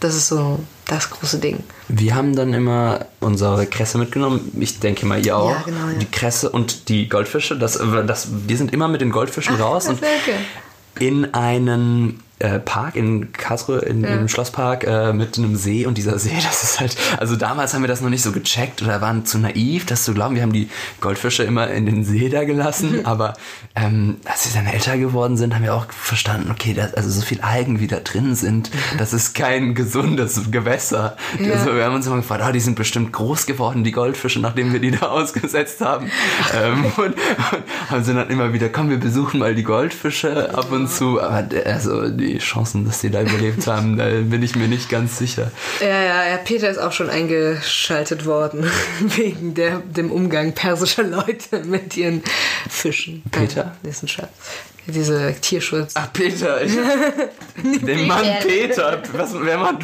Das 0.00 0.14
ist 0.14 0.28
so 0.28 0.58
das 0.90 1.10
große 1.10 1.38
Ding. 1.38 1.62
Wir 1.88 2.14
haben 2.14 2.34
dann 2.34 2.52
immer 2.52 3.06
unsere 3.20 3.66
Kresse 3.66 3.98
mitgenommen. 3.98 4.50
Ich 4.58 4.80
denke 4.80 5.06
mal, 5.06 5.24
ihr 5.24 5.36
auch. 5.36 5.50
Ja, 5.50 5.62
genau, 5.64 5.88
ja. 5.88 5.98
Die 5.98 6.06
Kresse 6.06 6.50
und 6.50 6.88
die 6.88 7.08
Goldfische. 7.08 7.56
Das, 7.56 7.78
das, 8.06 8.28
wir 8.46 8.56
sind 8.56 8.72
immer 8.72 8.88
mit 8.88 9.00
den 9.00 9.10
Goldfischen 9.10 9.54
raus 9.56 9.84
das 9.84 9.94
und 9.94 10.02
okay. 10.02 10.34
in 10.98 11.32
einen 11.32 12.22
äh, 12.40 12.58
Park 12.58 12.96
in 12.96 13.32
Karlsruhe, 13.32 13.78
in, 13.80 14.02
Ja. 14.02 14.10
im 14.10 14.28
Schlosspark 14.28 14.84
äh, 14.84 15.12
mit 15.12 15.38
einem 15.38 15.56
See 15.56 15.86
und 15.86 15.96
dieser 15.96 16.18
See, 16.18 16.32
das 16.42 16.62
ist 16.64 16.80
halt, 16.80 16.96
also 17.18 17.36
damals 17.36 17.72
haben 17.74 17.82
wir 17.82 17.88
das 17.88 18.00
noch 18.00 18.10
nicht 18.10 18.22
so 18.22 18.32
gecheckt 18.32 18.82
oder 18.82 19.00
waren 19.00 19.24
zu 19.24 19.38
naiv, 19.38 19.86
das 19.86 20.04
zu 20.04 20.12
glauben. 20.14 20.34
Wir 20.34 20.42
haben 20.42 20.52
die 20.52 20.68
Goldfische 21.00 21.42
immer 21.44 21.68
in 21.70 21.86
den 21.86 22.04
See 22.04 22.28
da 22.28 22.44
gelassen, 22.44 23.00
aber 23.06 23.34
ähm, 23.76 24.16
als 24.24 24.46
wir 24.52 24.60
dann 24.62 24.72
älter 24.72 24.98
geworden 24.98 25.36
sind, 25.36 25.54
haben 25.54 25.62
wir 25.62 25.74
auch 25.74 25.86
verstanden, 25.92 26.50
okay, 26.50 26.74
das, 26.74 26.94
also 26.94 27.08
so 27.10 27.20
viel 27.20 27.40
Algen 27.42 27.80
wie 27.80 27.86
da 27.86 27.96
drin 28.00 28.34
sind, 28.34 28.70
das 28.98 29.12
ist 29.12 29.34
kein 29.34 29.74
gesundes 29.74 30.50
Gewässer. 30.50 31.16
Ja. 31.38 31.52
Also 31.54 31.74
wir 31.76 31.84
haben 31.84 31.94
uns 31.94 32.06
immer 32.06 32.16
gefragt, 32.16 32.42
oh, 32.48 32.52
die 32.52 32.60
sind 32.60 32.74
bestimmt 32.76 33.12
groß 33.12 33.46
geworden, 33.46 33.84
die 33.84 33.92
Goldfische, 33.92 34.40
nachdem 34.40 34.72
wir 34.72 34.80
die 34.80 34.90
da 34.90 35.08
ausgesetzt 35.08 35.80
haben. 35.80 36.10
ähm, 36.60 36.84
und, 36.96 37.04
und 37.06 37.16
haben 37.90 38.02
sie 38.04 38.14
dann 38.14 38.28
immer 38.30 38.52
wieder, 38.52 38.68
komm, 38.68 38.90
wir 38.90 38.98
besuchen 38.98 39.38
mal 39.40 39.54
die 39.54 39.62
Goldfische 39.62 40.54
ab 40.56 40.72
und 40.72 40.88
zu. 40.90 41.20
Aber 41.20 41.42
der- 41.42 41.66
also 41.66 42.08
die 42.08 42.29
Chancen, 42.38 42.84
dass 42.84 43.00
die 43.00 43.10
da 43.10 43.22
überlebt 43.22 43.66
haben, 43.66 43.96
da 43.96 44.06
bin 44.08 44.42
ich 44.42 44.56
mir 44.56 44.68
nicht 44.68 44.88
ganz 44.88 45.18
sicher. 45.18 45.50
Ja, 45.80 45.88
ja, 45.88 46.28
ja, 46.28 46.36
Peter 46.38 46.68
ist 46.68 46.78
auch 46.78 46.92
schon 46.92 47.10
eingeschaltet 47.10 48.26
worden 48.26 48.70
wegen 49.00 49.54
der, 49.54 49.78
dem 49.80 50.10
Umgang 50.10 50.52
persischer 50.52 51.04
Leute 51.04 51.64
mit 51.64 51.96
ihren 51.96 52.22
Fischen. 52.68 53.22
Peter? 53.30 53.76
Ist 53.82 54.02
ein 54.02 54.08
Schatz. 54.08 54.28
Diese 54.90 55.34
Tierschutz. 55.40 55.92
Ach, 55.94 56.12
Peter. 56.12 56.62
Ich, 56.62 56.72
den 57.82 58.06
Mann 58.06 58.24
Peter. 58.42 59.02
Was, 59.12 59.30
wer 59.34 59.58
macht? 59.58 59.78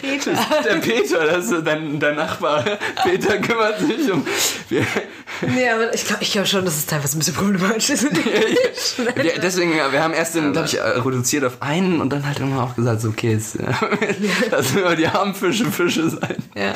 Peter. 0.00 0.32
Der 0.64 0.74
Peter, 0.76 1.26
das 1.26 1.50
ist 1.50 1.66
dein, 1.66 1.98
dein 1.98 2.16
Nachbar. 2.16 2.64
Peter 3.04 3.38
kümmert 3.38 3.78
sich 3.80 4.10
um. 4.12 4.26
Wir, 4.68 4.86
Nee, 5.40 5.68
aber 5.68 5.94
ich 5.94 6.04
glaube 6.04 6.22
ich 6.22 6.32
glaub 6.32 6.46
schon, 6.46 6.64
dass 6.64 6.76
es 6.76 6.86
teilweise 6.86 7.16
ein 7.16 7.20
bisschen 7.20 7.34
problematisch 7.34 7.90
ist. 7.90 8.06
Ja, 8.98 9.32
deswegen, 9.42 9.76
ja, 9.76 9.92
wir 9.92 10.02
haben 10.02 10.12
erst 10.12 10.34
den, 10.34 10.52
glaube 10.52 10.68
ich, 10.68 10.78
äh, 10.78 10.80
reduziert 10.80 11.44
auf 11.44 11.60
einen 11.60 12.00
und 12.00 12.10
dann 12.10 12.26
halt 12.26 12.38
irgendwann 12.38 12.64
auch 12.64 12.74
gesagt, 12.74 13.00
so, 13.00 13.08
okay, 13.08 13.32
jetzt, 13.32 13.56
äh, 13.56 13.64
lassen 14.50 14.76
wir 14.76 14.84
mal 14.84 14.96
die 14.96 15.06
armen 15.06 15.34
Fische 15.34 15.66
Fische 15.66 16.10
sein. 16.10 16.36
Ja. 16.54 16.74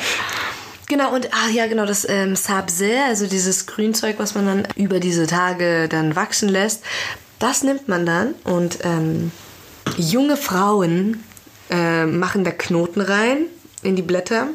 Genau, 0.87 1.13
und 1.13 1.33
ah 1.33 1.49
ja, 1.51 1.67
genau, 1.67 1.85
das 1.85 2.07
ähm, 2.07 2.35
Sabse, 2.35 2.91
also 3.07 3.27
dieses 3.27 3.65
Grünzeug, 3.65 4.15
was 4.19 4.35
man 4.35 4.45
dann 4.45 4.67
über 4.75 4.99
diese 4.99 5.27
Tage 5.27 5.87
dann 5.89 6.15
wachsen 6.15 6.49
lässt, 6.49 6.83
das 7.39 7.63
nimmt 7.63 7.87
man 7.87 8.05
dann 8.05 8.35
und 8.43 8.79
ähm, 8.83 9.31
junge 9.97 10.37
Frauen 10.37 11.23
äh, 11.69 12.05
machen 12.05 12.43
da 12.43 12.51
Knoten 12.51 13.01
rein 13.01 13.45
in 13.83 13.95
die 13.95 14.01
Blätter 14.01 14.47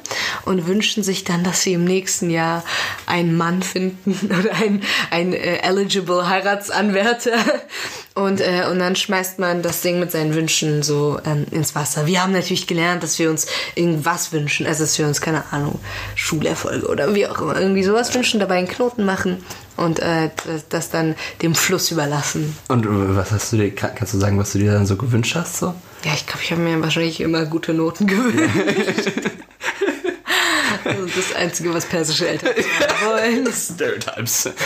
und 0.45 0.67
wünschen 0.67 1.03
sich 1.03 1.25
dann, 1.25 1.45
dass 1.45 1.63
sie 1.63 1.75
im 1.75 1.85
nächsten 1.85 2.31
Jahr 2.31 2.65
einen 3.07 3.37
Mann 3.37 3.63
finden 3.63 4.31
oder 4.39 4.55
einen, 4.55 4.83
einen 5.11 5.33
äh, 5.33 5.59
eligible 5.59 6.29
Heiratsanwärter 6.29 7.37
und, 8.15 8.41
äh, 8.41 8.65
und 8.71 8.81
dann 8.81 8.97
schmeißt 8.97 9.39
man 9.39 9.63
das 9.63 9.81
Ding 9.81 10.01
mit 10.01 10.11
seinen 10.11 10.35
Wünschen 10.35 10.83
so 10.83 11.21
ähm, 11.25 11.47
ins 11.51 11.75
Wasser. 11.75 12.07
Wir 12.07 12.23
haben 12.23 12.33
natürlich 12.33 12.67
gelernt, 12.67 13.03
dass 13.03 13.19
wir 13.19 13.31
uns 13.31 13.47
irgendwas 13.75 14.33
wünschen, 14.33 14.67
also 14.67 14.83
dass 14.83 14.99
wir 14.99 15.07
uns, 15.07 15.21
keine 15.21 15.45
Ahnung, 15.53 15.79
Schulerfolge 16.17 16.89
oder 16.89 17.15
wie 17.15 17.27
auch 17.27 17.41
immer, 17.41 17.59
irgendwie 17.59 17.85
sowas 17.85 18.13
wünschen, 18.15 18.41
dabei 18.41 18.57
einen 18.59 18.69
Knoten 18.69 19.05
machen 19.05 19.45
und 19.77 20.01
äh, 20.01 20.31
das, 20.69 20.91
dann 20.91 21.15
dem 21.43 21.55
Fluss 21.55 21.91
überlassen. 21.91 22.57
Und 22.69 22.87
äh, 22.87 23.17
was 23.17 23.31
hast 23.31 23.53
du 23.53 23.57
dir, 23.57 23.75
kann, 23.75 23.95
kannst 23.95 24.15
du 24.15 24.19
sagen, 24.19 24.39
was 24.39 24.53
du 24.53 24.59
dir 24.59 24.73
dann 24.73 24.87
so 24.87 24.97
gewünscht 24.97 25.37
hast? 25.37 25.59
So? 25.59 25.75
Ja, 26.05 26.13
ich 26.15 26.27
glaube, 26.27 26.43
ich 26.43 26.53
habe 26.53 26.61
mir 26.63 26.81
wahrscheinlich 26.81 27.21
immer 27.21 27.45
gute 27.45 27.75
Noten 27.75 28.07
gewünscht. 28.07 29.11
also 30.85 31.07
das 31.07 31.35
Einzige, 31.35 31.75
was 31.75 31.87
persische 31.87 32.29
Eltern 32.29 32.55
wollen. 33.05 33.49
Stereotypes. 33.53 34.51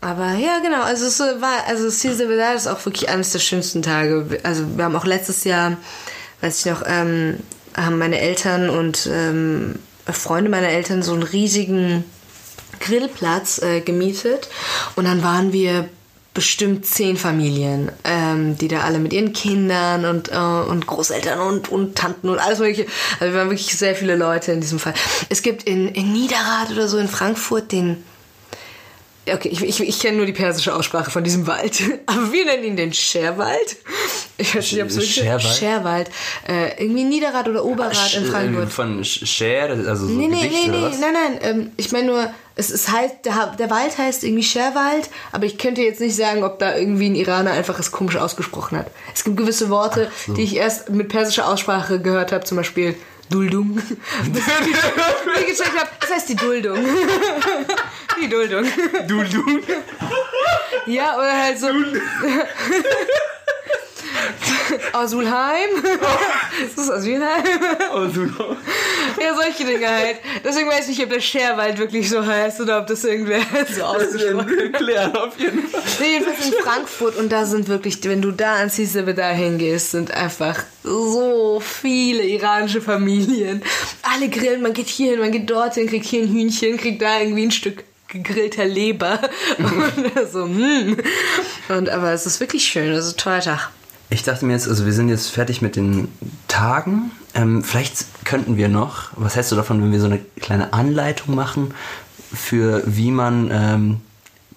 Aber 0.00 0.34
ja, 0.34 0.60
genau. 0.60 0.82
Also 0.82 1.06
es 1.06 1.18
war, 1.18 1.66
also 1.66 1.90
Cesar 1.90 2.28
Vidal 2.28 2.56
ist 2.56 2.66
auch 2.68 2.84
wirklich 2.84 3.08
eines 3.08 3.32
der 3.32 3.38
schönsten 3.40 3.82
Tage. 3.82 4.38
Also 4.42 4.64
wir 4.76 4.84
haben 4.84 4.96
auch 4.96 5.06
letztes 5.06 5.44
Jahr, 5.44 5.76
weiß 6.40 6.60
ich 6.60 6.66
noch, 6.66 6.82
ähm, 6.86 7.38
haben 7.76 7.98
meine 7.98 8.18
Eltern 8.20 8.70
und 8.70 9.08
ähm, 9.12 9.76
Freunde 10.06 10.50
meiner 10.50 10.68
Eltern 10.68 11.02
so 11.02 11.12
einen 11.12 11.22
riesigen 11.22 12.04
Grillplatz 12.80 13.60
äh, 13.62 13.80
gemietet 13.80 14.48
und 14.94 15.06
dann 15.06 15.22
waren 15.22 15.52
wir 15.52 15.88
bestimmt 16.36 16.86
zehn 16.86 17.16
Familien, 17.16 17.90
ähm, 18.04 18.56
die 18.56 18.68
da 18.68 18.82
alle 18.82 19.00
mit 19.00 19.12
ihren 19.12 19.32
Kindern 19.32 20.04
und, 20.04 20.30
äh, 20.30 20.36
und 20.36 20.86
Großeltern 20.86 21.40
und, 21.40 21.68
und 21.72 21.96
Tanten 21.96 22.28
und 22.28 22.38
alles 22.38 22.60
mögliche. 22.60 22.86
Also 23.18 23.32
wir 23.32 23.40
waren 23.40 23.50
wirklich 23.50 23.76
sehr 23.76 23.96
viele 23.96 24.14
Leute 24.14 24.52
in 24.52 24.60
diesem 24.60 24.78
Fall. 24.78 24.94
Es 25.28 25.42
gibt 25.42 25.64
in, 25.64 25.88
in 25.88 26.12
Niederrad 26.12 26.70
oder 26.70 26.86
so 26.86 26.98
in 26.98 27.08
Frankfurt 27.08 27.72
den 27.72 28.04
Okay, 29.28 29.48
ich, 29.48 29.60
ich, 29.60 29.80
ich 29.80 29.98
kenne 29.98 30.18
nur 30.18 30.26
die 30.26 30.32
persische 30.32 30.72
Aussprache 30.72 31.10
von 31.10 31.24
diesem 31.24 31.48
Wald. 31.48 31.82
Aber 32.06 32.30
wir 32.32 32.44
nennen 32.44 32.62
ihn 32.62 32.76
den 32.76 32.92
Scherwald. 32.92 33.76
Ich 34.38 34.54
weiß 34.54 34.70
nicht, 34.70 34.80
ob 34.82 34.88
es 34.88 34.94
wirklich 34.94 35.14
Scherwald? 35.16 35.42
Scherwald. 35.56 36.10
Äh, 36.46 36.80
irgendwie 36.84 37.02
Niederrad 37.02 37.48
oder 37.48 37.64
Oberrad 37.64 38.14
in 38.14 38.22
Sch- 38.24 38.30
Frankfurt. 38.30 38.68
äh, 38.68 38.70
Von 38.70 39.04
Share, 39.04 39.70
also 39.88 40.06
so 40.06 40.12
Nee, 40.12 40.28
nee, 40.28 40.42
Gedicht 40.42 40.68
nee, 40.68 40.78
nee, 40.78 40.96
nein, 41.00 41.12
nein. 41.12 41.38
Ähm, 41.42 41.70
ich 41.76 41.90
meine 41.90 42.06
nur, 42.06 42.30
es 42.58 42.70
ist 42.70 42.90
halt, 42.90 43.26
der, 43.26 43.54
der 43.58 43.70
Wald 43.70 43.98
heißt 43.98 44.24
irgendwie 44.24 44.42
Scherwald, 44.42 45.10
aber 45.30 45.44
ich 45.44 45.58
könnte 45.58 45.82
jetzt 45.82 46.00
nicht 46.00 46.16
sagen, 46.16 46.42
ob 46.42 46.58
da 46.58 46.74
irgendwie 46.74 47.10
ein 47.10 47.14
Iraner 47.14 47.52
einfach 47.52 47.78
es 47.78 47.92
komisch 47.92 48.16
ausgesprochen 48.16 48.78
hat. 48.78 48.86
Es 49.14 49.24
gibt 49.24 49.36
gewisse 49.36 49.68
Worte, 49.68 50.10
die 50.26 50.42
ich 50.42 50.56
erst 50.56 50.88
mit 50.88 51.10
persischer 51.10 51.48
Aussprache 51.48 52.00
gehört 52.00 52.32
habe, 52.32 52.44
zum 52.44 52.56
Beispiel 52.56 52.96
Duldung. 53.30 53.78
Ich 55.38 55.46
gecheckt 55.58 55.78
habe, 55.78 55.90
das 56.00 56.10
heißt 56.10 56.28
die 56.30 56.36
Duldung. 56.36 56.78
die 58.20 58.28
Duldung. 58.28 58.64
Du, 59.06 59.22
du. 59.22 59.42
Ja, 60.86 61.16
oder 61.16 61.32
halt 61.36 61.58
so. 61.58 61.68
Asulheim? 64.92 65.68
Ist 66.64 66.78
das 66.78 66.90
Asylheim? 66.90 67.44
Oh, 67.94 68.06
du. 68.06 68.30
Ja, 69.20 69.34
solche 69.34 69.64
Dinge 69.64 69.88
halt. 69.88 70.16
Deswegen 70.44 70.68
weiß 70.68 70.88
ich 70.88 70.98
nicht, 70.98 71.06
ob 71.06 71.12
der 71.12 71.20
Scherwald 71.20 71.78
wirklich 71.78 72.08
so 72.08 72.24
heißt 72.24 72.60
oder 72.60 72.80
ob 72.80 72.86
das 72.86 73.04
irgendwer 73.04 73.40
so 73.74 73.82
ausgesprochen 73.82 74.48
Wir 74.48 74.72
klären 74.72 75.16
auf 75.16 75.38
jeden 75.38 75.66
Fall. 75.68 75.82
Nee, 76.00 76.12
jedenfalls 76.14 76.46
in 76.46 76.52
Frankfurt 76.62 77.16
und 77.16 77.30
da 77.30 77.44
sind 77.44 77.68
wirklich, 77.68 78.02
wenn 78.04 78.22
du 78.22 78.30
da 78.30 78.56
an 78.56 78.70
da 79.16 79.30
hingehst, 79.30 79.90
sind 79.92 80.10
einfach 80.10 80.64
so 80.82 81.60
viele 81.60 82.24
iranische 82.24 82.80
Familien. 82.80 83.62
Alle 84.02 84.28
grillen, 84.28 84.62
man 84.62 84.72
geht 84.72 84.88
hier 84.88 85.12
hin, 85.12 85.20
man 85.20 85.32
geht 85.32 85.48
dorthin, 85.48 85.88
kriegt 85.88 86.06
hier 86.06 86.22
ein 86.22 86.28
Hühnchen, 86.28 86.76
kriegt 86.76 87.02
da 87.02 87.20
irgendwie 87.20 87.46
ein 87.46 87.50
Stück 87.50 87.84
gegrillter 88.08 88.64
Leber. 88.64 89.20
Und 89.58 90.30
so, 90.30 90.44
hm. 90.44 90.96
Und 91.68 91.88
aber 91.88 92.12
es 92.12 92.26
ist 92.26 92.40
wirklich 92.40 92.64
schön, 92.64 92.94
ein 92.94 93.16
toller 93.16 93.40
Tag. 93.40 93.70
Ich 94.08 94.22
dachte 94.22 94.44
mir 94.46 94.52
jetzt, 94.52 94.68
also 94.68 94.86
wir 94.86 94.92
sind 94.92 95.08
jetzt 95.08 95.30
fertig 95.30 95.62
mit 95.62 95.74
den 95.76 96.08
Tagen. 96.48 97.10
Ähm, 97.34 97.64
vielleicht 97.64 98.24
könnten 98.24 98.56
wir 98.56 98.68
noch, 98.68 99.10
was 99.16 99.34
hältst 99.34 99.50
du 99.52 99.56
davon, 99.56 99.82
wenn 99.82 99.92
wir 99.92 100.00
so 100.00 100.06
eine 100.06 100.20
kleine 100.40 100.72
Anleitung 100.72 101.34
machen 101.34 101.74
für 102.32 102.82
wie 102.86 103.10
man 103.10 103.50
ähm, 103.52 104.00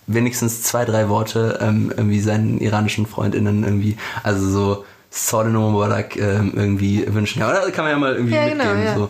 wenigstens 0.07 0.63
zwei, 0.63 0.85
drei 0.85 1.09
Worte 1.09 1.59
ähm, 1.61 1.91
irgendwie 1.95 2.19
seinen 2.19 2.59
iranischen 2.59 3.05
FreundInnen 3.05 3.63
irgendwie, 3.63 3.97
also 4.23 4.47
so 4.49 4.85
Sodeno 5.11 5.69
Mubarak 5.71 6.15
ähm, 6.17 6.53
irgendwie 6.55 7.05
wünschen. 7.11 7.39
Ja, 7.39 7.49
oder 7.49 7.71
kann 7.71 7.85
man 7.85 7.91
ja 7.93 7.97
mal 7.99 8.15
irgendwie 8.15 8.35
Ja, 8.35 8.47
genau, 8.49 8.63
mitgeben. 8.65 8.83
ja. 8.85 8.95
So. 8.95 9.09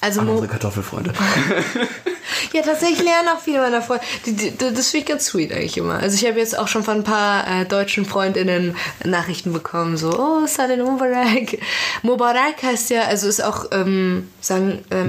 Also 0.00 0.20
unsere 0.20 0.48
Kartoffelfreunde. 0.48 1.12
Ja, 2.52 2.62
tatsächlich 2.62 3.02
lernen 3.02 3.28
auch 3.28 3.40
viele 3.40 3.60
meiner 3.60 3.82
Freunde. 3.82 4.04
Das 4.58 4.88
finde 4.88 4.98
ich 4.98 5.06
ganz 5.06 5.26
sweet 5.26 5.52
eigentlich 5.52 5.76
immer. 5.76 5.94
Also 5.94 6.16
ich 6.16 6.26
habe 6.26 6.38
jetzt 6.38 6.58
auch 6.58 6.68
schon 6.68 6.82
von 6.82 6.98
ein 6.98 7.04
paar 7.04 7.46
äh, 7.46 7.64
deutschen 7.64 8.04
Freundinnen 8.04 8.76
Nachrichten 9.04 9.52
bekommen, 9.52 9.96
so, 9.96 10.10
oh, 10.18 10.46
Salin 10.46 10.82
Mubarak. 10.82 11.58
Mubarak 12.02 12.62
heißt 12.62 12.90
ja, 12.90 13.02
also 13.02 13.28
ist 13.28 13.42
auch, 13.42 13.66
ähm, 13.72 14.28
sagen, 14.40 14.84
ähm. 14.90 15.08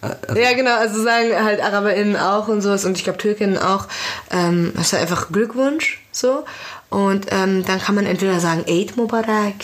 Äh, 0.00 0.06
also- 0.28 0.40
ja 0.40 0.52
genau, 0.52 0.76
also 0.76 1.02
sagen 1.02 1.30
halt 1.34 1.60
AraberInnen 1.60 2.16
auch 2.16 2.48
und 2.48 2.60
sowas 2.62 2.84
und 2.84 2.96
ich 2.96 3.04
glaube 3.04 3.18
Türkinnen 3.18 3.58
auch, 3.58 3.86
ähm, 4.30 4.72
das 4.76 4.86
ist 4.88 4.92
halt 4.92 5.02
einfach 5.02 5.32
Glückwunsch, 5.32 6.00
so. 6.12 6.44
Und 6.90 7.26
ähm, 7.30 7.64
dann 7.66 7.80
kann 7.80 7.94
man 7.94 8.06
entweder 8.06 8.40
sagen 8.40 8.64
Eid 8.68 8.96
Mubarak 8.96 9.54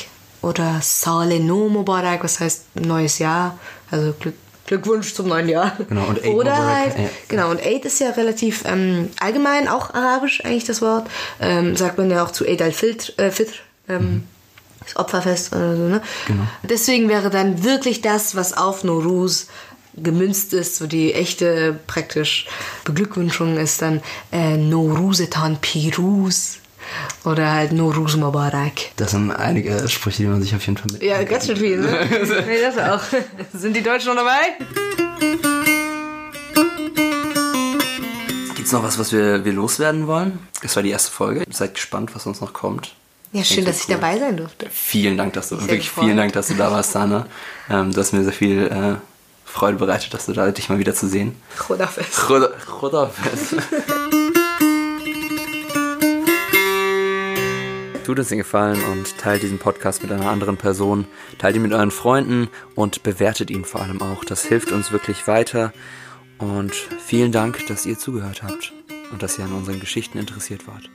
oder 0.42 0.81
Saleh 0.83 1.38
No 1.38 1.68
Mubarak, 1.68 2.22
was 2.24 2.40
heißt 2.40 2.64
neues 2.74 3.18
Jahr, 3.18 3.59
also 3.90 4.12
Glück, 4.18 4.35
Glückwunsch 4.66 5.14
zum 5.14 5.29
neuen 5.29 5.48
Jahr. 5.48 5.77
Genau, 5.88 6.07
und 6.07 6.24
Eid 6.24 6.33
Oder 6.33 6.57
halt, 6.57 6.98
ja. 6.98 7.05
genau, 7.29 7.50
und 7.50 7.61
Eid 7.61 7.85
ist 7.85 8.00
ja 8.00 8.11
relativ 8.11 8.64
ähm, 8.66 9.11
allgemein, 9.20 9.68
auch 9.68 9.92
arabisch 9.92 10.44
eigentlich 10.44 10.64
das 10.64 10.81
Wort. 10.81 11.07
Ähm, 11.40 11.77
sagt 11.77 11.98
man 11.98 12.11
ja 12.11 12.24
auch 12.24 12.31
zu 12.31 12.46
Eid 12.46 12.62
al-Fitr, 12.62 13.18
äh, 13.18 13.31
Fitr, 13.31 13.55
ähm, 13.88 14.24
das 14.81 14.96
Opferfest 14.96 15.55
oder 15.55 15.77
so, 15.77 15.83
ne? 15.83 16.03
Genau. 16.27 16.42
Deswegen 16.62 17.09
wäre 17.09 17.31
dann 17.31 17.64
wirklich 17.64 18.00
das, 18.00 18.37
was 18.37 18.57
auf 18.57 18.85
Noruz 18.85 19.48
gemünzt 19.96 20.53
ist, 20.53 20.77
so 20.77 20.87
die 20.87 21.14
echte 21.14 21.79
praktisch 21.87 22.46
Beglückwünschung 22.85 23.59
ist 23.59 23.81
dann 23.81 24.03
äh, 24.33 24.57
Noruzetan 24.57 25.59
Piruz 25.61 26.59
oder 27.25 27.53
halt 27.53 27.73
Noruz 27.73 28.16
Mubarak. 28.16 28.73
Das 28.97 29.12
sind 29.12 29.31
einige 29.31 29.88
Sprüche, 29.88 30.23
die 30.23 30.29
man 30.29 30.42
sich 30.42 30.55
auf 30.55 30.64
jeden 30.66 30.77
Fall 30.79 30.87
mit. 30.92 31.03
Ja, 31.03 31.23
ganz 31.25 31.47
schön 31.47 31.57
viel, 31.57 31.79
ne? 31.79 32.07
nee, 32.47 32.61
das 32.61 32.79
auch. 32.79 33.03
Sind 33.53 33.75
die 33.77 33.83
Deutschen 33.83 34.14
noch 34.14 34.23
dabei? 34.23 34.57
Gibt's 38.55 38.73
noch 38.73 38.83
was, 38.83 38.99
was 38.99 39.12
wir, 39.12 39.44
wir 39.44 39.53
loswerden 39.53 40.07
wollen? 40.07 40.38
Das 40.62 40.77
war 40.77 40.83
die 40.83 40.90
erste 40.90 41.11
Folge. 41.11 41.44
Seid 41.51 41.75
gespannt, 41.75 42.14
was 42.14 42.27
uns 42.27 42.40
noch 42.40 42.53
kommt. 42.53 42.94
Ja, 43.33 43.42
schön, 43.42 43.64
dass 43.64 43.81
ich 43.81 43.87
dabei 43.87 44.18
sein 44.18 44.37
durfte. 44.37 44.68
Vielen 44.70 45.16
Dank, 45.16 45.33
dass 45.33 45.49
du, 45.49 45.61
wirklich 45.61 45.87
gefreut. 45.88 46.05
vielen 46.05 46.16
Dank, 46.16 46.33
dass 46.35 46.49
du 46.49 46.55
da 46.55 46.70
warst, 46.70 46.92
Sana. 46.92 47.27
Ähm, 47.68 47.92
du 47.92 48.01
hast 48.01 48.12
mir 48.12 48.23
sehr 48.23 48.33
viel 48.33 48.66
äh, 48.68 48.94
Freude 49.44 49.77
bereitet, 49.77 50.14
dass 50.14 50.27
du 50.27 50.33
da 50.33 50.51
dich 50.53 50.68
mal 50.68 50.79
wieder 50.79 50.94
zu 50.94 51.09
sehen. 51.09 51.35
Chodafest. 51.59 52.14
Choda- 52.14 52.53
Tut 58.04 58.18
uns 58.18 58.28
den 58.28 58.36
Gefallen 58.36 58.84
und 58.92 59.16
teilt 59.16 59.42
diesen 59.42 59.58
Podcast 59.58 60.02
mit 60.02 60.12
einer 60.12 60.28
anderen 60.28 60.58
Person. 60.58 61.06
Teilt 61.38 61.56
ihn 61.56 61.62
mit 61.62 61.72
euren 61.72 61.90
Freunden 61.90 62.48
und 62.74 63.02
bewertet 63.02 63.50
ihn 63.50 63.64
vor 63.64 63.80
allem 63.80 64.02
auch. 64.02 64.26
Das 64.26 64.44
hilft 64.44 64.72
uns 64.72 64.92
wirklich 64.92 65.26
weiter. 65.26 65.72
Und 66.36 66.74
vielen 66.74 67.32
Dank, 67.32 67.66
dass 67.66 67.86
ihr 67.86 67.98
zugehört 67.98 68.42
habt 68.42 68.74
und 69.10 69.22
dass 69.22 69.38
ihr 69.38 69.46
an 69.46 69.54
unseren 69.54 69.80
Geschichten 69.80 70.18
interessiert 70.18 70.66
wart. 70.66 70.90